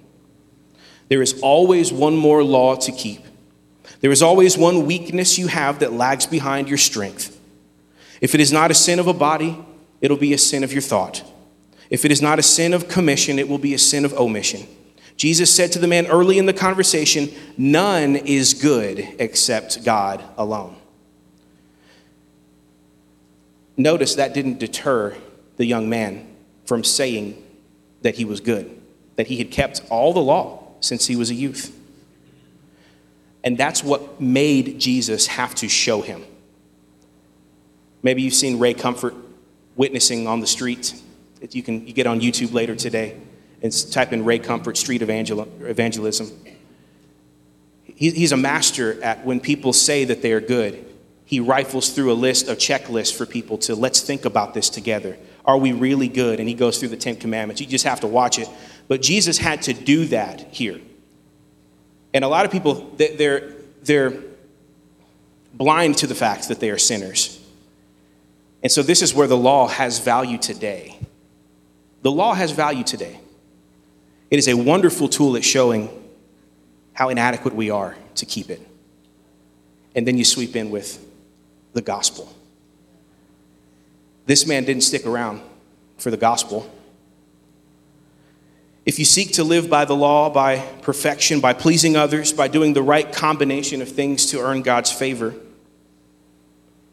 There 1.09 1.21
is 1.21 1.39
always 1.41 1.91
one 1.91 2.15
more 2.15 2.43
law 2.43 2.75
to 2.75 2.91
keep. 2.91 3.21
There 3.99 4.11
is 4.11 4.21
always 4.21 4.57
one 4.57 4.85
weakness 4.85 5.37
you 5.37 5.47
have 5.47 5.79
that 5.79 5.93
lags 5.93 6.25
behind 6.25 6.69
your 6.69 6.77
strength. 6.77 7.39
If 8.21 8.33
it 8.33 8.41
is 8.41 8.51
not 8.51 8.71
a 8.71 8.73
sin 8.73 8.99
of 8.99 9.07
a 9.07 9.13
body, 9.13 9.57
it'll 10.01 10.17
be 10.17 10.33
a 10.33 10.37
sin 10.37 10.63
of 10.63 10.71
your 10.71 10.81
thought. 10.81 11.23
If 11.89 12.05
it 12.05 12.11
is 12.11 12.21
not 12.21 12.39
a 12.39 12.43
sin 12.43 12.73
of 12.73 12.87
commission, 12.87 13.39
it 13.39 13.47
will 13.47 13.57
be 13.57 13.73
a 13.73 13.79
sin 13.79 14.05
of 14.05 14.13
omission. 14.13 14.67
Jesus 15.15 15.53
said 15.53 15.71
to 15.73 15.79
the 15.79 15.87
man 15.87 16.07
early 16.07 16.37
in 16.37 16.45
the 16.45 16.53
conversation, 16.53 17.29
None 17.57 18.15
is 18.15 18.53
good 18.53 19.07
except 19.19 19.83
God 19.83 20.23
alone. 20.37 20.75
Notice 23.77 24.15
that 24.15 24.33
didn't 24.33 24.59
deter 24.59 25.15
the 25.57 25.65
young 25.65 25.89
man 25.89 26.27
from 26.65 26.83
saying 26.83 27.41
that 28.01 28.15
he 28.15 28.25
was 28.25 28.39
good, 28.39 28.79
that 29.15 29.27
he 29.27 29.37
had 29.37 29.51
kept 29.51 29.81
all 29.89 30.13
the 30.13 30.21
law 30.21 30.67
since 30.79 31.07
he 31.07 31.15
was 31.15 31.29
a 31.29 31.33
youth. 31.33 31.77
And 33.43 33.57
that's 33.57 33.83
what 33.83 34.21
made 34.21 34.79
Jesus 34.79 35.27
have 35.27 35.53
to 35.55 35.67
show 35.67 36.01
him. 36.01 36.23
Maybe 38.01 38.21
you've 38.21 38.33
seen 38.33 38.59
Ray 38.59 38.73
Comfort 38.73 39.15
witnessing 39.75 40.27
on 40.27 40.39
the 40.39 40.47
street. 40.47 40.93
You 41.51 41.63
can 41.63 41.85
you 41.87 41.93
get 41.93 42.07
on 42.07 42.21
YouTube 42.21 42.53
later 42.53 42.75
today 42.75 43.17
and 43.61 43.91
type 43.91 44.13
in 44.13 44.23
Ray 44.25 44.39
Comfort 44.39 44.77
street 44.77 45.01
evangel- 45.01 45.47
evangelism. 45.61 46.31
He, 47.83 48.11
he's 48.11 48.31
a 48.31 48.37
master 48.37 49.01
at 49.03 49.25
when 49.25 49.39
people 49.39 49.73
say 49.73 50.05
that 50.05 50.21
they 50.21 50.31
are 50.31 50.41
good. 50.41 50.85
He 51.25 51.39
rifles 51.39 51.89
through 51.89 52.11
a 52.11 52.15
list 52.15 52.47
of 52.47 52.57
checklists 52.57 53.15
for 53.15 53.25
people 53.25 53.57
to 53.59 53.75
let's 53.75 54.01
think 54.01 54.25
about 54.25 54.53
this 54.53 54.69
together. 54.69 55.17
Are 55.45 55.57
we 55.57 55.73
really 55.73 56.07
good? 56.07 56.39
And 56.39 56.47
he 56.47 56.55
goes 56.55 56.79
through 56.79 56.89
the 56.89 56.97
Ten 56.97 57.15
Commandments. 57.15 57.61
You 57.61 57.67
just 57.67 57.85
have 57.85 57.99
to 58.01 58.07
watch 58.07 58.39
it. 58.39 58.47
But 58.87 59.01
Jesus 59.01 59.37
had 59.37 59.61
to 59.63 59.73
do 59.73 60.05
that 60.07 60.41
here. 60.53 60.79
And 62.13 62.23
a 62.23 62.27
lot 62.27 62.45
of 62.45 62.51
people, 62.51 62.91
they're, 62.97 63.53
they're 63.83 64.13
blind 65.53 65.97
to 65.97 66.07
the 66.07 66.15
fact 66.15 66.47
that 66.47 66.59
they 66.59 66.69
are 66.69 66.77
sinners. 66.77 67.39
And 68.61 68.71
so 68.71 68.81
this 68.81 69.01
is 69.01 69.13
where 69.13 69.27
the 69.27 69.37
law 69.37 69.67
has 69.67 69.99
value 69.99 70.37
today. 70.37 70.97
The 72.01 72.11
law 72.11 72.33
has 72.33 72.51
value 72.51 72.83
today. 72.83 73.19
It 74.29 74.39
is 74.39 74.47
a 74.47 74.55
wonderful 74.55 75.09
tool 75.09 75.35
at 75.35 75.43
showing 75.43 75.89
how 76.93 77.09
inadequate 77.09 77.53
we 77.53 77.69
are 77.69 77.95
to 78.15 78.25
keep 78.25 78.49
it. 78.49 78.61
And 79.95 80.07
then 80.07 80.17
you 80.17 80.25
sweep 80.25 80.55
in 80.55 80.69
with 80.69 81.05
the 81.73 81.81
gospel. 81.81 82.33
This 84.25 84.45
man 84.45 84.63
didn't 84.63 84.83
stick 84.83 85.05
around 85.05 85.41
for 85.97 86.11
the 86.11 86.17
gospel. 86.17 86.69
If 88.85 88.99
you 88.99 89.05
seek 89.05 89.33
to 89.33 89.43
live 89.43 89.69
by 89.69 89.85
the 89.85 89.95
law, 89.95 90.29
by 90.29 90.59
perfection, 90.81 91.39
by 91.39 91.53
pleasing 91.53 91.95
others, 91.95 92.33
by 92.33 92.47
doing 92.49 92.73
the 92.73 92.81
right 92.81 93.09
combination 93.11 93.81
of 93.81 93.89
things 93.89 94.25
to 94.27 94.39
earn 94.39 94.61
God's 94.61 94.91
favor, 94.91 95.33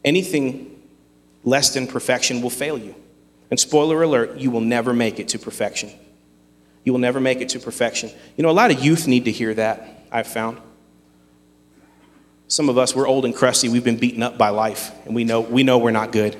anything 0.05 0.81
less 1.43 1.73
than 1.73 1.87
perfection 1.87 2.41
will 2.41 2.49
fail 2.49 2.77
you. 2.77 2.95
And 3.49 3.59
spoiler 3.59 4.01
alert, 4.03 4.37
you 4.37 4.51
will 4.51 4.61
never 4.61 4.93
make 4.93 5.19
it 5.19 5.27
to 5.29 5.39
perfection. 5.39 5.91
You 6.85 6.93
will 6.93 6.99
never 6.99 7.19
make 7.19 7.41
it 7.41 7.49
to 7.49 7.59
perfection. 7.59 8.09
You 8.37 8.43
know, 8.43 8.49
a 8.49 8.51
lot 8.51 8.71
of 8.71 8.83
youth 8.83 9.07
need 9.07 9.25
to 9.25 9.31
hear 9.31 9.53
that, 9.53 10.05
I've 10.11 10.27
found. 10.27 10.59
Some 12.47 12.69
of 12.69 12.77
us, 12.77 12.95
we're 12.95 13.07
old 13.07 13.25
and 13.25 13.35
crusty. 13.35 13.67
We've 13.67 13.83
been 13.83 13.97
beaten 13.97 14.23
up 14.23 14.37
by 14.37 14.49
life, 14.49 14.91
and 15.05 15.13
we 15.13 15.25
know, 15.25 15.41
we 15.41 15.63
know 15.63 15.77
we're 15.77 15.91
not 15.91 16.11
good. 16.11 16.37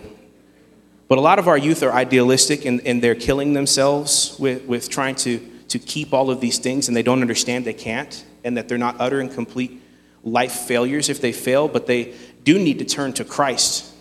But 1.12 1.18
a 1.18 1.22
lot 1.22 1.40
of 1.40 1.50
our 1.50 1.58
youth 1.58 1.84
are 1.84 1.92
idealistic 1.92 2.64
and, 2.64 2.80
and 2.88 3.04
they're 3.04 3.16
killing 3.16 3.52
themselves 3.52 4.34
with, 4.40 4.64
with 4.64 4.88
trying 4.88 5.16
to, 5.16 5.40
to 5.68 5.78
keep 5.78 6.14
all 6.14 6.32
of 6.32 6.40
these 6.40 6.58
things 6.58 6.88
and 6.88 6.96
they 6.96 7.04
don't 7.04 7.22
understand 7.22 7.66
they 7.66 7.74
can't. 7.74 8.24
and 8.46 8.56
that 8.56 8.70
they're 8.70 8.78
not 8.78 8.96
utter 8.98 9.20
and 9.20 9.30
complete 9.30 9.82
life 10.24 10.54
failures 10.54 11.10
if 11.10 11.20
they 11.20 11.34
fail, 11.34 11.68
but 11.68 11.86
they 11.86 12.14
do 12.46 12.58
need 12.58 12.80
to 12.80 12.86
turn 12.86 13.12
to 13.12 13.26
Christ 13.26 13.94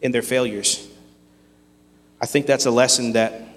in 0.00 0.12
their 0.12 0.22
failures. 0.22 0.86
I 2.20 2.26
think 2.26 2.46
that's 2.46 2.66
a 2.66 2.70
lesson 2.70 3.14
that, 3.14 3.48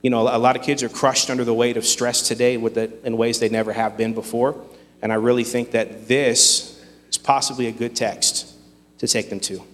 you 0.00 0.10
know, 0.10 0.20
a 0.20 0.38
lot 0.38 0.54
of 0.54 0.62
kids 0.62 0.84
are 0.84 0.88
crushed 0.88 1.30
under 1.30 1.42
the 1.42 1.52
weight 1.52 1.76
of 1.76 1.84
stress 1.84 2.28
today 2.28 2.56
with 2.56 2.74
the, 2.74 2.92
in 3.04 3.16
ways 3.16 3.40
they 3.40 3.48
never 3.48 3.72
have 3.72 3.96
been 3.96 4.14
before. 4.14 4.54
And 5.02 5.10
I 5.10 5.16
really 5.16 5.42
think 5.42 5.72
that 5.72 6.06
this 6.06 6.80
is 7.08 7.18
possibly 7.18 7.66
a 7.66 7.72
good 7.72 7.96
text 7.96 8.54
to 8.98 9.08
take 9.08 9.30
them 9.30 9.40
to. 9.40 9.64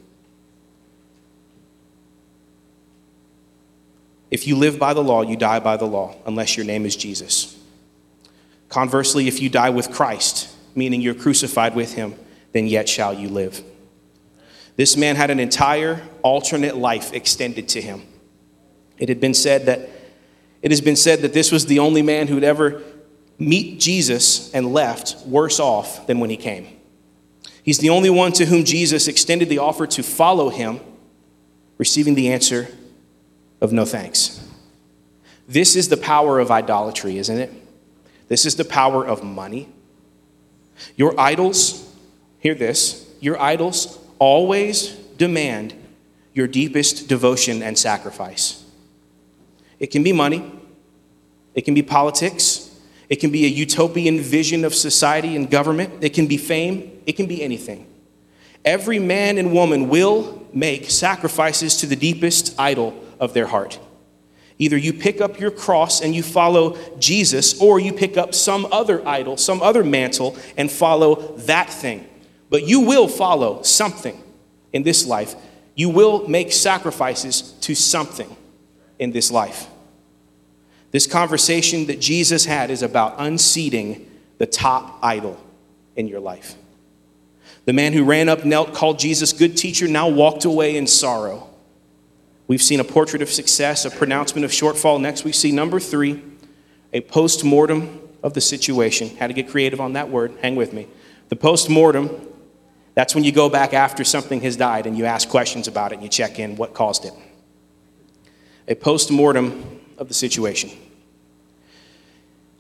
If 4.31 4.47
you 4.47 4.57
live 4.57 4.79
by 4.79 4.95
the 4.95 5.03
law, 5.03 5.23
you 5.23 5.37
die 5.37 5.61
by 5.61 5.77
the 5.77 5.87
law, 5.87 6.17
unless 6.27 6.57
your 6.57 6.67
name 6.67 6.85
is 6.85 6.97
Jesus. 6.97 7.57
Conversely, 8.69 9.29
if 9.29 9.41
you 9.41 9.49
die 9.49 9.71
with 9.71 9.93
Christ, 9.93 10.49
meaning 10.75 11.01
you're 11.01 11.15
crucified 11.15 11.75
with 11.75 11.95
him, 11.95 12.15
then 12.53 12.67
yet 12.67 12.89
shall 12.89 13.15
you 13.15 13.29
live. 13.29 13.63
This 14.75 14.97
man 14.97 15.17
had 15.17 15.31
an 15.31 15.41
entire 15.41 16.03
alternate 16.23 16.77
life 16.77 17.13
extended 17.13 17.69
to 17.71 17.81
him. 17.81 18.03
It 18.99 19.09
had 19.09 19.21
been 19.21 19.35
said 19.35 19.67
that 19.67 19.91
it 20.63 20.71
has 20.71 20.81
been 20.81 20.97
said 20.97 21.21
that 21.21 21.33
this 21.33 21.53
was 21.53 21.67
the 21.67 21.79
only 21.79 22.03
man 22.03 22.27
who'd 22.27 22.43
ever 22.43 22.83
meet 23.39 23.79
Jesus 23.79 24.53
and 24.53 24.73
left 24.73 25.25
worse 25.27 25.61
off 25.61 26.07
than 26.07 26.19
when 26.19 26.31
he 26.31 26.37
came. 26.37 26.67
He's 27.63 27.79
the 27.79 27.91
only 27.91 28.11
one 28.11 28.33
to 28.33 28.47
whom 28.47 28.65
Jesus 28.65 29.07
extended 29.07 29.49
the 29.49 29.59
offer 29.59 29.87
to 29.87 30.03
follow 30.03 30.49
him, 30.49 30.81
receiving 31.79 32.15
the 32.15 32.33
answer 32.33 32.69
of 33.61 33.73
no 33.73 33.85
thanks. 33.85 34.43
This 35.49 35.77
is 35.77 35.89
the 35.89 35.97
power 35.97 36.39
of 36.39 36.51
idolatry, 36.51 37.19
isn't 37.19 37.39
it? 37.39 37.53
This 38.29 38.45
is 38.45 38.57
the 38.57 38.65
power 38.65 39.07
of 39.07 39.23
money. 39.23 39.69
Your 40.97 41.19
idols, 41.19 41.95
hear 42.41 42.55
this, 42.55 43.09
your 43.21 43.41
idols 43.41 43.99
always 44.19 44.91
demand 45.17 45.75
your 46.35 46.47
deepest 46.47 47.09
devotion 47.09 47.63
and 47.63 47.79
sacrifice. 47.79 48.65
It 49.79 49.87
can 49.89 50.03
be 50.03 50.13
money, 50.13 50.51
it 51.55 51.63
can 51.63 51.75
be 51.75 51.83
politics, 51.83 52.71
it 53.09 53.17
can 53.17 53.31
be 53.31 53.45
a 53.45 53.49
utopian 53.49 54.21
vision 54.21 54.65
of 54.65 54.75
society 54.75 55.37
and 55.37 55.51
government, 55.51 56.03
it 56.03 56.13
can 56.13 56.27
be 56.27 56.37
fame, 56.37 57.01
it 57.07 57.13
can 57.13 57.27
be 57.27 57.43
anything. 57.43 57.87
Every 58.65 58.99
man 58.99 59.39
and 59.39 59.53
woman 59.53 59.89
will 59.89 60.47
make 60.53 60.91
sacrifices 60.91 61.77
to 61.79 61.87
the 61.87 61.97
deepest 61.97 62.59
idol 62.59 63.01
of 63.21 63.35
their 63.35 63.47
heart. 63.47 63.79
Either 64.59 64.77
you 64.77 64.93
pick 64.93 65.21
up 65.21 65.39
your 65.39 65.51
cross 65.51 66.01
and 66.01 66.15
you 66.15 66.23
follow 66.23 66.79
Jesus, 66.99 67.61
or 67.61 67.79
you 67.79 67.93
pick 67.93 68.17
up 68.17 68.35
some 68.35 68.67
other 68.73 69.07
idol, 69.07 69.37
some 69.37 69.61
other 69.61 69.85
mantle, 69.85 70.37
and 70.57 70.71
follow 70.71 71.37
that 71.39 71.69
thing. 71.69 72.07
But 72.49 72.67
you 72.67 72.81
will 72.81 73.09
follow 73.09 73.63
something 73.63 74.23
in 74.73 74.83
this 74.83 75.07
life. 75.07 75.35
You 75.75 75.91
will 75.91 76.27
make 76.27 76.53
sacrifices 76.53 77.53
to 77.63 77.75
something 77.75 78.35
in 78.99 79.13
this 79.13 79.31
life. 79.31 79.67
This 80.91 81.07
conversation 81.07 81.87
that 81.87 82.01
Jesus 82.01 82.47
had 82.47 82.71
is 82.71 82.83
about 82.83 83.17
unseating 83.19 84.11
the 84.39 84.47
top 84.47 84.99
idol 85.03 85.39
in 85.97 86.09
your 86.09 86.21
life. 86.21 86.55
The 87.67 87.73
man 87.73 87.93
who 87.93 88.05
ran 88.05 88.29
up, 88.29 88.45
knelt, 88.45 88.73
called 88.73 88.99
Jesus 88.99 89.33
good 89.33 89.57
teacher, 89.57 89.89
now 89.89 90.09
walked 90.09 90.45
away 90.45 90.77
in 90.77 90.87
sorrow. 90.87 91.46
We've 92.49 92.63
seen 92.63 92.81
a 92.81 92.85
portrait 92.85 93.23
of 93.23 93.31
success, 93.31 93.85
a 93.85 93.91
pronouncement 93.91 94.45
of 94.45 94.51
shortfall. 94.51 95.01
Next, 95.01 95.25
we 95.25 95.33
see 95.33 95.51
number 95.51 95.81
three, 95.81 96.23
a 96.93 97.01
post 97.01 97.45
mortem 97.45 98.01
of 98.23 98.35
the 98.35 98.41
situation. 98.41 99.17
How 99.17 99.27
to 99.27 99.33
get 99.33 99.49
creative 99.49 99.81
on 99.81 99.95
that 99.95 100.11
word. 100.11 100.33
Hang 100.43 100.55
with 100.55 100.73
me. 100.73 100.87
The 101.29 101.37
post 101.37 101.69
mortem, 101.69 102.11
that's 102.95 103.15
when 103.15 103.25
you 103.25 103.33
go 103.33 103.49
back 103.49 103.75
after 103.75 104.05
something 104.05 104.41
has 104.43 104.57
died 104.57 104.87
and 104.87 104.97
you 104.97 105.05
ask 105.07 105.29
questions 105.29 105.67
about 105.67 105.93
it 105.93 105.97
and 105.97 106.05
you 106.05 106.09
check 106.09 106.39
in 106.39 106.57
what 106.57 106.73
caused 106.73 107.05
it. 107.05 107.13
A 108.69 108.75
post 108.75 109.11
mortem 109.11 109.81
of 109.99 110.09
the 110.09 110.15
situation. 110.15 110.71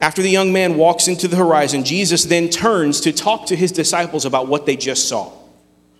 After 0.01 0.20
the 0.20 0.31
young 0.31 0.53
man 0.53 0.77
walks 0.77 1.09
into 1.09 1.27
the 1.27 1.37
horizon, 1.37 1.85
Jesus 1.85 2.25
then 2.25 2.49
turns 2.49 3.01
to 3.01 3.12
talk 3.12 3.46
to 3.46 3.57
his 3.57 3.72
disciples 3.72 4.25
about 4.25 4.46
what 4.46 4.66
they 4.66 4.77
just 4.77 5.09
saw. 5.09 5.33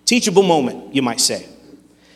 Teachable 0.05 0.43
moment, 0.43 0.95
you 0.95 1.03
might 1.03 1.21
say. 1.21 1.47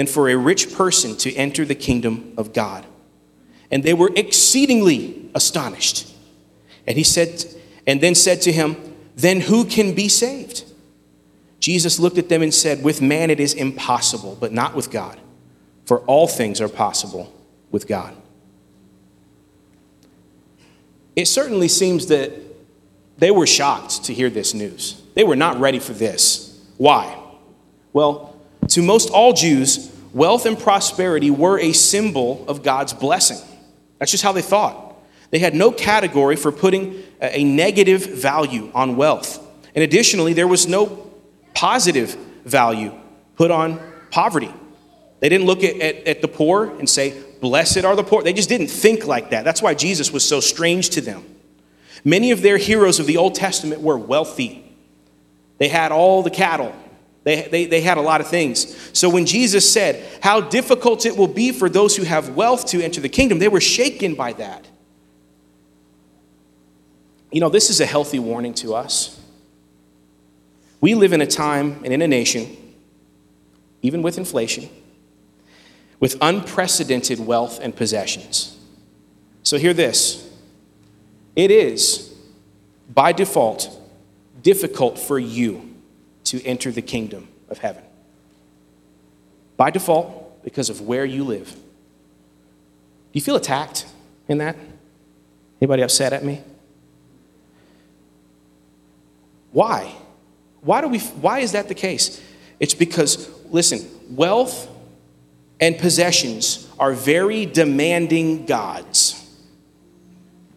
than 0.00 0.06
for 0.06 0.30
a 0.30 0.34
rich 0.34 0.74
person 0.74 1.14
to 1.14 1.30
enter 1.34 1.62
the 1.62 1.74
kingdom 1.74 2.32
of 2.38 2.54
God. 2.54 2.86
And 3.70 3.82
they 3.82 3.92
were 3.92 4.10
exceedingly 4.16 5.28
astonished. 5.34 6.10
And 6.86 6.96
he 6.96 7.04
said, 7.04 7.44
and 7.86 8.00
then 8.00 8.14
said 8.14 8.40
to 8.42 8.50
him, 8.50 8.78
Then 9.14 9.42
who 9.42 9.66
can 9.66 9.94
be 9.94 10.08
saved? 10.08 10.64
Jesus 11.58 12.00
looked 12.00 12.16
at 12.16 12.30
them 12.30 12.40
and 12.40 12.54
said, 12.54 12.82
With 12.82 13.02
man 13.02 13.28
it 13.28 13.40
is 13.40 13.52
impossible, 13.52 14.38
but 14.40 14.54
not 14.54 14.74
with 14.74 14.90
God, 14.90 15.20
for 15.84 15.98
all 16.06 16.26
things 16.26 16.62
are 16.62 16.68
possible 16.70 17.30
with 17.70 17.86
God. 17.86 18.16
It 21.14 21.26
certainly 21.26 21.68
seems 21.68 22.06
that 22.06 22.32
they 23.18 23.30
were 23.30 23.46
shocked 23.46 24.04
to 24.04 24.14
hear 24.14 24.30
this 24.30 24.54
news. 24.54 25.02
They 25.12 25.24
were 25.24 25.36
not 25.36 25.60
ready 25.60 25.78
for 25.78 25.92
this. 25.92 26.58
Why? 26.78 27.22
Well, 27.92 28.30
to 28.68 28.82
most 28.82 29.10
all 29.10 29.32
Jews, 29.32 29.89
wealth 30.12 30.46
and 30.46 30.58
prosperity 30.58 31.30
were 31.30 31.58
a 31.58 31.72
symbol 31.72 32.44
of 32.48 32.62
God's 32.62 32.92
blessing. 32.92 33.38
That's 33.98 34.10
just 34.10 34.22
how 34.22 34.32
they 34.32 34.42
thought. 34.42 34.96
They 35.30 35.38
had 35.38 35.54
no 35.54 35.70
category 35.70 36.36
for 36.36 36.50
putting 36.50 37.02
a 37.20 37.44
negative 37.44 38.04
value 38.04 38.70
on 38.74 38.96
wealth. 38.96 39.38
And 39.74 39.84
additionally, 39.84 40.32
there 40.32 40.48
was 40.48 40.66
no 40.66 41.10
positive 41.54 42.14
value 42.44 42.92
put 43.36 43.50
on 43.50 43.80
poverty. 44.10 44.52
They 45.20 45.28
didn't 45.28 45.46
look 45.46 45.62
at, 45.62 45.76
at, 45.76 46.06
at, 46.06 46.22
the 46.22 46.28
poor 46.28 46.66
and 46.78 46.88
say, 46.88 47.22
Blessed 47.40 47.84
are 47.84 47.94
the 47.94 48.02
poor. 48.02 48.22
They 48.22 48.32
just 48.32 48.48
didn't 48.48 48.68
think 48.68 49.06
like 49.06 49.30
that. 49.30 49.44
That's 49.44 49.62
why 49.62 49.74
Jesus 49.74 50.12
was 50.12 50.26
so 50.26 50.40
strange 50.40 50.90
to 50.90 51.00
them. 51.00 51.24
Many 52.04 52.30
of 52.30 52.42
their 52.42 52.56
heroes 52.56 52.98
of 52.98 53.06
the 53.06 53.18
Old 53.18 53.34
Testament 53.34 53.82
were 53.82 53.98
wealthy, 53.98 54.64
they 55.58 55.68
had 55.68 55.92
all 55.92 56.22
the 56.22 56.30
cattle, 56.30 56.74
they, 57.22 57.42
they, 57.42 57.66
they 57.66 57.80
had 57.80 57.98
a 57.98 58.00
lot 58.00 58.20
of 58.20 58.28
things. 58.28 58.76
So 58.96 59.10
when 59.10 59.26
Jesus 59.26 59.70
said, 59.70 60.02
How 60.22 60.40
difficult 60.40 61.04
it 61.04 61.16
will 61.16 61.28
be 61.28 61.52
for 61.52 61.68
those 61.68 61.96
who 61.96 62.04
have 62.04 62.30
wealth 62.30 62.66
to 62.68 62.82
enter 62.82 63.00
the 63.00 63.08
kingdom, 63.08 63.38
they 63.38 63.48
were 63.48 63.60
shaken 63.60 64.14
by 64.14 64.32
that. 64.34 64.66
You 67.30 67.40
know, 67.40 67.48
this 67.48 67.70
is 67.70 67.80
a 67.80 67.86
healthy 67.86 68.18
warning 68.18 68.54
to 68.54 68.74
us. 68.74 69.20
We 70.80 70.94
live 70.94 71.12
in 71.12 71.20
a 71.20 71.26
time 71.26 71.80
and 71.84 71.92
in 71.92 72.00
a 72.00 72.08
nation, 72.08 72.56
even 73.82 74.02
with 74.02 74.16
inflation, 74.16 74.70
with 76.00 76.16
unprecedented 76.22 77.20
wealth 77.20 77.60
and 77.60 77.76
possessions. 77.76 78.56
So, 79.42 79.58
hear 79.58 79.74
this 79.74 80.26
it 81.36 81.50
is, 81.50 82.14
by 82.92 83.12
default, 83.12 83.78
difficult 84.42 84.98
for 84.98 85.18
you 85.18 85.69
to 86.30 86.44
enter 86.44 86.70
the 86.70 86.82
kingdom 86.82 87.28
of 87.48 87.58
heaven. 87.58 87.82
By 89.56 89.70
default, 89.70 90.42
because 90.42 90.70
of 90.70 90.80
where 90.80 91.04
you 91.04 91.24
live. 91.24 91.50
Do 91.52 91.58
you 93.12 93.20
feel 93.20 93.36
attacked 93.36 93.86
in 94.28 94.38
that? 94.38 94.56
Anybody 95.60 95.82
upset 95.82 96.12
at 96.12 96.24
me? 96.24 96.40
Why? 99.52 99.92
Why 100.60 100.80
do 100.80 100.88
we 100.88 101.00
why 101.00 101.40
is 101.40 101.52
that 101.52 101.68
the 101.68 101.74
case? 101.74 102.22
It's 102.60 102.74
because 102.74 103.28
listen, 103.50 103.86
wealth 104.10 104.68
and 105.58 105.76
possessions 105.76 106.68
are 106.78 106.92
very 106.92 107.44
demanding 107.44 108.46
gods. 108.46 109.16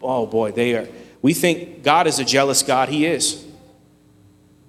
Oh 0.00 0.26
boy, 0.26 0.52
they 0.52 0.76
are. 0.76 0.88
We 1.20 1.34
think 1.34 1.82
God 1.82 2.06
is 2.06 2.18
a 2.18 2.24
jealous 2.24 2.62
God. 2.62 2.88
He 2.88 3.06
is. 3.06 3.43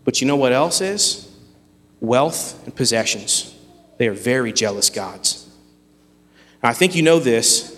But 0.06 0.22
you 0.22 0.28
know 0.28 0.38
what 0.38 0.54
else 0.54 0.80
is? 0.80 1.30
Wealth 2.00 2.64
and 2.64 2.74
possessions. 2.74 3.54
They 3.98 4.08
are 4.08 4.14
very 4.14 4.54
jealous 4.54 4.90
gods. 4.90 5.50
Now, 6.64 6.70
I 6.70 6.74
think 6.74 6.96
you 6.96 7.02
know 7.02 7.20
this. 7.20 7.74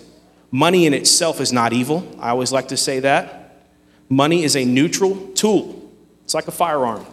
Money 0.50 0.86
in 0.86 0.94
itself 0.94 1.40
is 1.40 1.52
not 1.52 1.72
evil. 1.72 2.06
I 2.20 2.30
always 2.30 2.52
like 2.52 2.68
to 2.68 2.76
say 2.76 3.00
that. 3.00 3.38
Money 4.08 4.44
is 4.44 4.56
a 4.56 4.64
neutral 4.64 5.28
tool, 5.34 5.90
it's 6.24 6.34
like 6.34 6.48
a 6.48 6.52
firearm. 6.52 7.04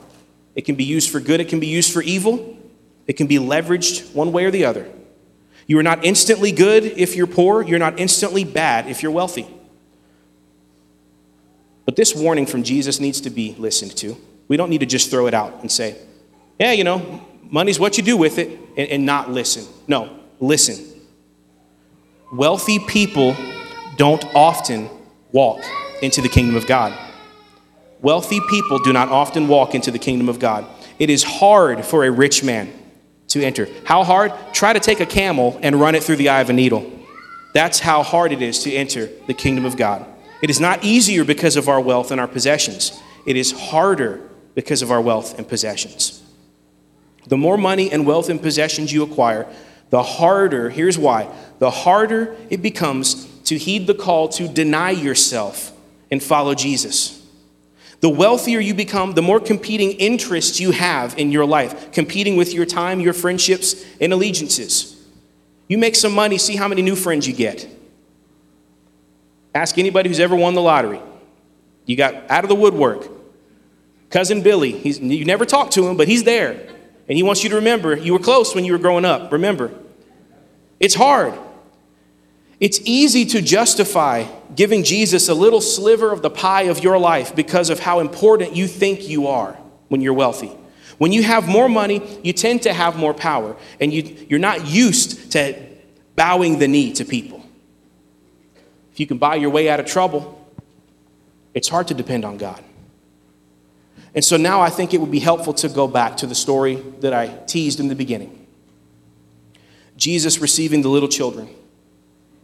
It 0.55 0.61
can 0.61 0.75
be 0.75 0.85
used 0.85 1.11
for 1.11 1.19
good, 1.19 1.41
it 1.41 1.49
can 1.49 1.59
be 1.59 1.67
used 1.67 1.91
for 1.91 2.01
evil, 2.01 2.57
it 3.07 3.13
can 3.13 3.27
be 3.27 3.35
leveraged 3.35 4.13
one 4.13 4.31
way 4.31 4.45
or 4.45 4.51
the 4.51 4.63
other. 4.63 4.89
You 5.67 5.77
are 5.79 5.83
not 5.83 6.05
instantly 6.05 6.51
good 6.51 6.85
if 6.85 7.15
you're 7.15 7.27
poor, 7.27 7.61
you're 7.61 7.79
not 7.79 7.99
instantly 7.99 8.45
bad 8.45 8.87
if 8.87 9.03
you're 9.03 9.11
wealthy. 9.11 9.47
But 11.85 11.95
this 11.95 12.15
warning 12.15 12.45
from 12.45 12.63
Jesus 12.63 12.99
needs 12.99 13.19
to 13.21 13.29
be 13.29 13.55
listened 13.57 13.95
to. 13.97 14.15
We 14.47 14.57
don't 14.57 14.69
need 14.69 14.79
to 14.79 14.85
just 14.85 15.09
throw 15.09 15.27
it 15.27 15.33
out 15.33 15.61
and 15.61 15.71
say, 15.71 15.95
yeah, 16.59 16.71
you 16.71 16.83
know, 16.83 17.21
money's 17.43 17.79
what 17.79 17.97
you 17.97 18.03
do 18.03 18.17
with 18.17 18.37
it, 18.37 18.59
and, 18.77 18.89
and 18.89 19.05
not 19.05 19.31
listen. 19.31 19.65
No, 19.87 20.19
listen. 20.39 20.85
Wealthy 22.31 22.79
people 22.79 23.35
don't 23.97 24.23
often 24.35 24.89
walk 25.31 25.63
into 26.01 26.21
the 26.21 26.29
kingdom 26.29 26.55
of 26.55 26.67
God. 26.67 26.97
Wealthy 28.01 28.39
people 28.49 28.79
do 28.79 28.93
not 28.93 29.09
often 29.09 29.47
walk 29.47 29.73
into 29.73 29.89
the 29.91 29.99
kingdom 29.99 30.29
of 30.29 30.39
God. 30.39 30.65
It 30.99 31.09
is 31.09 31.23
hard 31.23 31.83
for 31.85 32.05
a 32.05 32.11
rich 32.11 32.43
man 32.43 32.71
to 33.29 33.43
enter. 33.43 33.67
How 33.83 34.03
hard? 34.03 34.31
Try 34.53 34.73
to 34.73 34.79
take 34.79 34.99
a 34.99 35.05
camel 35.05 35.59
and 35.61 35.79
run 35.79 35.95
it 35.95 36.03
through 36.03 36.17
the 36.17 36.29
eye 36.29 36.41
of 36.41 36.49
a 36.49 36.53
needle. 36.53 36.91
That's 37.53 37.79
how 37.79 38.03
hard 38.03 38.31
it 38.31 38.41
is 38.41 38.59
to 38.63 38.73
enter 38.73 39.09
the 39.27 39.33
kingdom 39.33 39.65
of 39.65 39.77
God. 39.77 40.05
It 40.41 40.49
is 40.49 40.59
not 40.59 40.83
easier 40.83 41.23
because 41.23 41.55
of 41.55 41.69
our 41.69 41.79
wealth 41.79 42.11
and 42.11 42.19
our 42.19 42.27
possessions, 42.27 43.01
it 43.25 43.35
is 43.35 43.51
harder 43.51 44.21
because 44.55 44.81
of 44.81 44.89
our 44.89 45.01
wealth 45.01 45.37
and 45.37 45.47
possessions. 45.47 46.23
The 47.27 47.37
more 47.37 47.57
money 47.57 47.91
and 47.91 48.05
wealth 48.05 48.29
and 48.29 48.41
possessions 48.41 48.91
you 48.91 49.03
acquire, 49.03 49.47
the 49.89 50.01
harder, 50.01 50.69
here's 50.69 50.97
why, 50.97 51.29
the 51.59 51.69
harder 51.69 52.35
it 52.49 52.61
becomes 52.61 53.25
to 53.43 53.57
heed 53.57 53.87
the 53.87 53.93
call 53.93 54.29
to 54.29 54.47
deny 54.47 54.91
yourself 54.91 55.71
and 56.09 56.21
follow 56.21 56.55
Jesus. 56.55 57.21
The 58.01 58.09
wealthier 58.09 58.59
you 58.59 58.73
become, 58.73 59.13
the 59.13 59.21
more 59.21 59.39
competing 59.39 59.91
interests 59.93 60.59
you 60.59 60.71
have 60.71 61.17
in 61.17 61.31
your 61.31 61.45
life, 61.45 61.91
competing 61.91 62.35
with 62.35 62.53
your 62.53 62.65
time, 62.65 62.99
your 62.99 63.13
friendships, 63.13 63.85
and 64.01 64.13
allegiances. 64.13 64.95
You 65.67 65.77
make 65.77 65.95
some 65.95 66.13
money, 66.13 66.37
see 66.37 66.55
how 66.55 66.67
many 66.67 66.81
new 66.81 66.95
friends 66.95 67.27
you 67.27 67.33
get. 67.33 67.67
Ask 69.53 69.77
anybody 69.77 70.09
who's 70.09 70.19
ever 70.19 70.35
won 70.35 70.53
the 70.53 70.61
lottery. 70.61 71.01
You 71.85 71.95
got 71.95 72.29
out 72.29 72.43
of 72.43 72.49
the 72.49 72.55
woodwork. 72.55 73.09
Cousin 74.09 74.41
Billy, 74.41 74.71
he's, 74.71 74.99
you 74.99 75.25
never 75.25 75.45
talked 75.45 75.73
to 75.73 75.87
him, 75.87 75.97
but 75.97 76.07
he's 76.07 76.23
there. 76.23 76.53
And 77.07 77.17
he 77.17 77.23
wants 77.23 77.43
you 77.43 77.49
to 77.49 77.55
remember 77.55 77.95
you 77.95 78.13
were 78.13 78.19
close 78.19 78.55
when 78.55 78.65
you 78.65 78.71
were 78.73 78.79
growing 78.79 79.05
up. 79.05 79.31
Remember. 79.31 79.71
It's 80.79 80.95
hard. 80.95 81.33
It's 82.59 82.79
easy 82.83 83.25
to 83.25 83.41
justify 83.41 84.25
giving 84.55 84.83
Jesus 84.83 85.27
a 85.27 85.33
little 85.33 85.61
sliver 85.61 86.11
of 86.11 86.21
the 86.21 86.29
pie 86.29 86.63
of 86.63 86.83
your 86.83 86.97
life 86.97 87.35
because 87.35 87.69
of 87.69 87.79
how 87.79 87.99
important 87.99 88.55
you 88.55 88.67
think 88.67 89.07
you 89.07 89.27
are 89.27 89.53
when 89.89 90.01
you're 90.01 90.13
wealthy. 90.13 90.51
When 90.97 91.11
you 91.11 91.23
have 91.23 91.47
more 91.47 91.67
money, 91.67 92.01
you 92.23 92.31
tend 92.31 92.61
to 92.63 92.73
have 92.73 92.95
more 92.95 93.13
power, 93.13 93.57
and 93.81 93.93
you, 93.93 94.25
you're 94.29 94.39
not 94.39 94.65
used 94.65 95.33
to 95.33 95.61
bowing 96.15 96.59
the 96.59 96.69
knee 96.69 96.93
to 96.93 97.03
people. 97.03 97.45
If 98.93 99.01
you 99.01 99.07
can 99.07 99.17
buy 99.17 99.35
your 99.35 99.49
way 99.49 99.69
out 99.69 99.81
of 99.81 99.85
trouble, 99.85 100.41
it's 101.53 101.67
hard 101.67 101.89
to 101.89 101.93
depend 101.93 102.23
on 102.23 102.37
God. 102.37 102.63
And 104.15 104.23
so 104.23 104.37
now 104.37 104.61
I 104.61 104.69
think 104.69 104.93
it 104.93 105.01
would 105.01 105.11
be 105.11 105.19
helpful 105.19 105.53
to 105.55 105.67
go 105.67 105.87
back 105.87 106.17
to 106.17 106.25
the 106.25 106.33
story 106.33 106.75
that 107.01 107.13
I 107.13 107.27
teased 107.27 107.79
in 107.79 107.89
the 107.89 107.95
beginning 107.95 108.41
Jesus 109.97 110.39
receiving 110.39 110.81
the 110.81 110.89
little 110.89 111.07
children. 111.07 111.47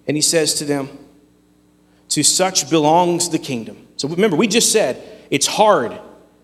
And 0.07 0.15
he 0.15 0.21
says 0.21 0.53
to 0.55 0.65
them, 0.65 0.89
To 2.09 2.23
such 2.23 2.69
belongs 2.69 3.29
the 3.29 3.39
kingdom. 3.39 3.87
So 3.97 4.07
remember, 4.07 4.37
we 4.37 4.47
just 4.47 4.71
said 4.71 5.01
it's 5.29 5.47
hard 5.47 5.99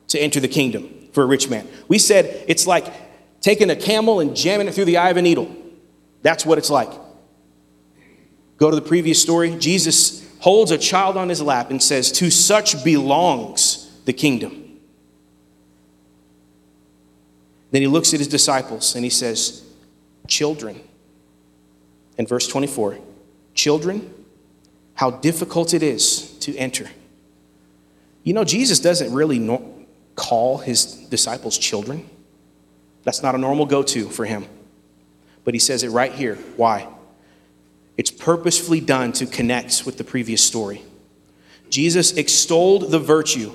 to 0.09 0.19
enter 0.19 0.39
the 0.39 0.47
kingdom 0.47 1.07
for 1.13 1.23
a 1.23 1.25
rich 1.25 1.49
man. 1.49 1.67
We 1.87 1.97
said 1.97 2.43
it's 2.47 2.67
like 2.67 2.93
taking 3.41 3.69
a 3.69 3.75
camel 3.75 4.19
and 4.19 4.35
jamming 4.35 4.67
it 4.67 4.73
through 4.73 4.85
the 4.85 4.97
eye 4.97 5.09
of 5.09 5.17
a 5.17 5.21
needle. 5.21 5.53
That's 6.23 6.45
what 6.45 6.57
it's 6.57 6.69
like. 6.69 6.91
Go 8.57 8.69
to 8.69 8.75
the 8.75 8.81
previous 8.81 9.21
story. 9.21 9.55
Jesus 9.55 10.27
holds 10.39 10.71
a 10.71 10.77
child 10.77 11.15
on 11.15 11.29
his 11.29 11.41
lap 11.41 11.69
and 11.69 11.81
says, 11.81 12.11
To 12.13 12.29
such 12.29 12.83
belongs 12.83 13.91
the 14.05 14.13
kingdom. 14.13 14.66
Then 17.71 17.81
he 17.81 17.87
looks 17.87 18.13
at 18.13 18.19
his 18.19 18.27
disciples 18.27 18.95
and 18.95 19.03
he 19.03 19.09
says, 19.09 19.63
Children. 20.27 20.81
In 22.17 22.25
verse 22.25 22.47
24, 22.47 22.97
Children, 23.53 24.13
how 24.93 25.11
difficult 25.11 25.73
it 25.73 25.83
is 25.83 26.37
to 26.39 26.55
enter. 26.57 26.89
You 28.23 28.33
know, 28.33 28.43
Jesus 28.43 28.79
doesn't 28.79 29.13
really 29.13 29.39
no- 29.39 29.73
call 30.15 30.57
his 30.57 30.95
disciples 31.09 31.57
children. 31.57 32.09
That's 33.03 33.23
not 33.23 33.35
a 33.35 33.37
normal 33.37 33.65
go 33.65 33.83
to 33.83 34.09
for 34.09 34.25
him. 34.25 34.45
But 35.43 35.53
he 35.53 35.59
says 35.59 35.83
it 35.83 35.89
right 35.89 36.11
here. 36.11 36.35
Why? 36.57 36.87
It's 37.95 38.11
purposefully 38.11 38.81
done 38.81 39.11
to 39.13 39.25
connect 39.25 39.85
with 39.85 39.97
the 39.97 40.03
previous 40.03 40.43
story. 40.43 40.83
Jesus 41.69 42.17
extolled 42.17 42.91
the 42.91 42.99
virtue 42.99 43.51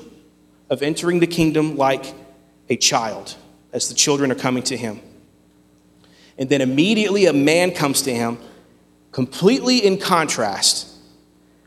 of 0.70 0.82
entering 0.82 1.20
the 1.20 1.26
kingdom 1.26 1.76
like 1.76 2.14
a 2.68 2.76
child 2.76 3.36
as 3.72 3.88
the 3.88 3.94
children 3.94 4.30
are 4.30 4.36
coming 4.36 4.62
to 4.64 4.76
him. 4.76 5.00
And 6.38 6.48
then 6.48 6.60
immediately 6.60 7.26
a 7.26 7.32
man 7.32 7.72
comes 7.72 8.02
to 8.02 8.14
him 8.14 8.38
completely 9.12 9.84
in 9.84 9.98
contrast. 9.98 10.88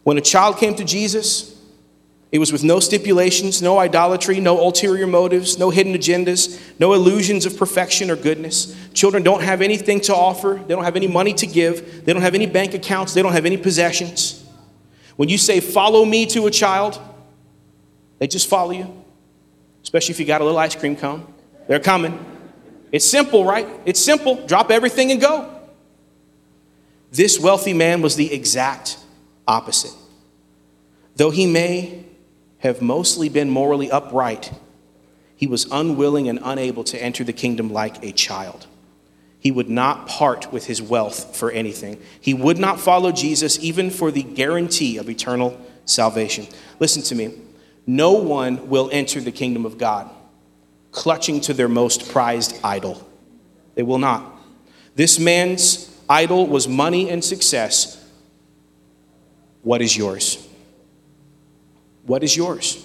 When 0.03 0.17
a 0.17 0.21
child 0.21 0.57
came 0.57 0.75
to 0.75 0.83
Jesus, 0.83 1.55
it 2.31 2.39
was 2.39 2.51
with 2.51 2.63
no 2.63 2.79
stipulations, 2.79 3.61
no 3.61 3.77
idolatry, 3.77 4.39
no 4.39 4.59
ulterior 4.59 5.07
motives, 5.07 5.57
no 5.57 5.69
hidden 5.69 5.93
agendas, 5.93 6.59
no 6.79 6.93
illusions 6.93 7.45
of 7.45 7.57
perfection 7.57 8.11
or 8.11 8.15
goodness. 8.15 8.75
Children 8.93 9.23
don't 9.23 9.41
have 9.41 9.61
anything 9.61 10.01
to 10.01 10.15
offer, 10.15 10.61
they 10.67 10.73
don't 10.73 10.83
have 10.83 10.95
any 10.95 11.07
money 11.07 11.33
to 11.35 11.47
give, 11.47 12.03
they 12.03 12.13
don't 12.13 12.21
have 12.21 12.35
any 12.35 12.45
bank 12.45 12.73
accounts, 12.73 13.13
they 13.13 13.21
don't 13.21 13.31
have 13.31 13.45
any 13.45 13.57
possessions. 13.57 14.43
When 15.15 15.29
you 15.29 15.37
say, 15.37 15.59
Follow 15.59 16.03
me 16.03 16.25
to 16.27 16.45
a 16.47 16.51
child, 16.51 16.99
they 18.19 18.27
just 18.27 18.49
follow 18.49 18.71
you, 18.71 19.03
especially 19.83 20.13
if 20.13 20.19
you 20.19 20.25
got 20.25 20.41
a 20.41 20.43
little 20.43 20.59
ice 20.59 20.75
cream 20.75 20.95
cone. 20.95 21.34
They're 21.67 21.79
coming. 21.79 22.23
It's 22.91 23.05
simple, 23.05 23.45
right? 23.45 23.67
It's 23.85 23.99
simple. 23.99 24.45
Drop 24.47 24.71
everything 24.71 25.11
and 25.11 25.19
go. 25.19 25.51
This 27.11 27.39
wealthy 27.39 27.73
man 27.73 28.01
was 28.01 28.15
the 28.15 28.33
exact 28.33 28.97
opposite. 29.47 29.93
Though 31.15 31.29
he 31.29 31.45
may 31.45 32.05
have 32.59 32.81
mostly 32.81 33.29
been 33.29 33.49
morally 33.49 33.89
upright, 33.89 34.51
he 35.35 35.47
was 35.47 35.67
unwilling 35.71 36.29
and 36.29 36.39
unable 36.43 36.83
to 36.85 37.01
enter 37.01 37.23
the 37.23 37.33
kingdom 37.33 37.71
like 37.71 38.03
a 38.03 38.11
child. 38.11 38.67
He 39.39 39.51
would 39.51 39.69
not 39.69 40.07
part 40.07 40.51
with 40.51 40.65
his 40.65 40.81
wealth 40.81 41.35
for 41.35 41.51
anything. 41.51 42.01
He 42.19 42.33
would 42.33 42.57
not 42.57 42.79
follow 42.79 43.11
Jesus 43.11 43.59
even 43.59 43.91
for 43.91 44.09
the 44.09 44.23
guarantee 44.23 44.97
of 44.97 45.09
eternal 45.09 45.59
salvation. 45.85 46.47
Listen 46.79 47.01
to 47.03 47.15
me. 47.15 47.33
No 47.85 48.13
one 48.13 48.69
will 48.69 48.89
enter 48.91 49.21
the 49.21 49.31
kingdom 49.31 49.65
of 49.65 49.77
God 49.77 50.09
clutching 50.95 51.41
to 51.41 51.53
their 51.53 51.67
most 51.67 52.09
prized 52.09 52.57
idol. 52.63 53.05
They 53.75 53.83
will 53.83 53.99
not. 53.99 54.33
This 54.95 55.19
man's 55.19 55.93
idol 56.09 56.47
was 56.47 56.67
money 56.67 57.09
and 57.09 57.23
success. 57.23 58.01
What 59.61 59.81
is 59.81 59.95
yours? 59.95 60.47
What 62.03 62.23
is 62.23 62.35
yours? 62.35 62.83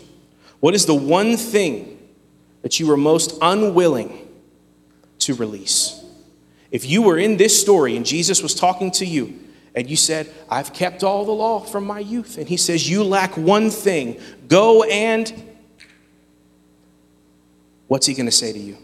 What 0.58 0.74
is 0.74 0.86
the 0.86 0.94
one 0.94 1.36
thing 1.36 1.98
that 2.62 2.80
you 2.80 2.88
were 2.88 2.96
most 2.96 3.38
unwilling 3.40 4.28
to 5.20 5.34
release? 5.34 6.02
If 6.72 6.84
you 6.84 7.02
were 7.02 7.18
in 7.18 7.36
this 7.36 7.58
story 7.60 7.96
and 7.96 8.04
Jesus 8.04 8.42
was 8.42 8.54
talking 8.54 8.90
to 8.92 9.06
you 9.06 9.38
and 9.74 9.88
you 9.88 9.96
said, 9.96 10.28
I've 10.48 10.72
kept 10.72 11.04
all 11.04 11.24
the 11.24 11.32
law 11.32 11.60
from 11.60 11.84
my 11.84 12.00
youth, 12.00 12.38
and 12.38 12.48
he 12.48 12.56
says, 12.56 12.90
You 12.90 13.04
lack 13.04 13.36
one 13.36 13.70
thing, 13.70 14.20
go 14.48 14.82
and. 14.82 15.46
What's 17.90 18.06
he 18.06 18.14
going 18.14 18.26
to 18.26 18.32
say 18.32 18.52
to 18.52 18.58
you? 18.58 18.76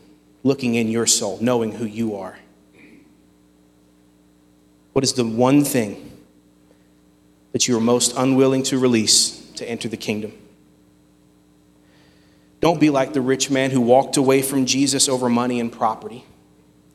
Looking 0.43 0.75
in 0.75 0.89
your 0.89 1.07
soul, 1.07 1.39
knowing 1.41 1.71
who 1.71 1.85
you 1.85 2.17
are. 2.17 2.37
What 4.95 5.05
is 5.05 5.13
the 5.13 5.25
one 5.25 5.63
thing 5.63 6.11
that 7.53 7.69
you 7.69 7.77
are 7.77 7.81
most 7.81 8.17
unwilling 8.17 8.65
to 8.65 8.81
release 8.81 9.49
to 9.53 9.71
enter 9.71 9.89
the 9.89 9.97
kingdom? 9.97 10.33
Don't 12.61 12.81
be 12.81 12.91
like 12.91 13.13
the 13.13 13.21
rich 13.21 13.49
man 13.49 13.71
who 13.71 13.81
walked 13.81 14.17
away 14.17 14.43
from 14.43 14.67
Jesus 14.67 15.09
over 15.09 15.29
money 15.29 15.61
and 15.61 15.71
property. 15.71 16.25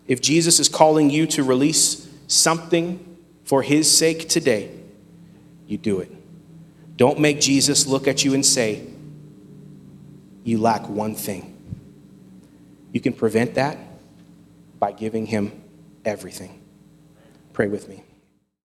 If 0.06 0.20
Jesus 0.20 0.60
is 0.60 0.68
calling 0.68 1.10
you 1.10 1.26
to 1.28 1.46
release 1.46 2.10
something 2.28 3.20
for 3.46 3.62
his 3.62 3.90
sake 3.90 4.28
today, 4.28 4.70
you 5.66 5.78
do 5.78 6.02
it. 6.02 6.12
Don't 6.98 7.22
make 7.22 7.40
Jesus 7.40 7.88
look 7.88 8.06
at 8.06 8.26
you 8.26 8.34
and 8.34 8.46
say, 8.46 8.86
You 10.44 10.58
lack 10.58 10.90
one 10.90 11.16
thing. 11.16 11.51
You 12.92 13.00
can 13.00 13.14
prevent 13.14 13.56
that 13.56 13.78
by 14.80 14.92
giving 14.92 15.26
him 15.26 15.64
everything. 16.04 16.62
Pray 17.54 17.68
with 17.68 17.88
me. 17.88 18.04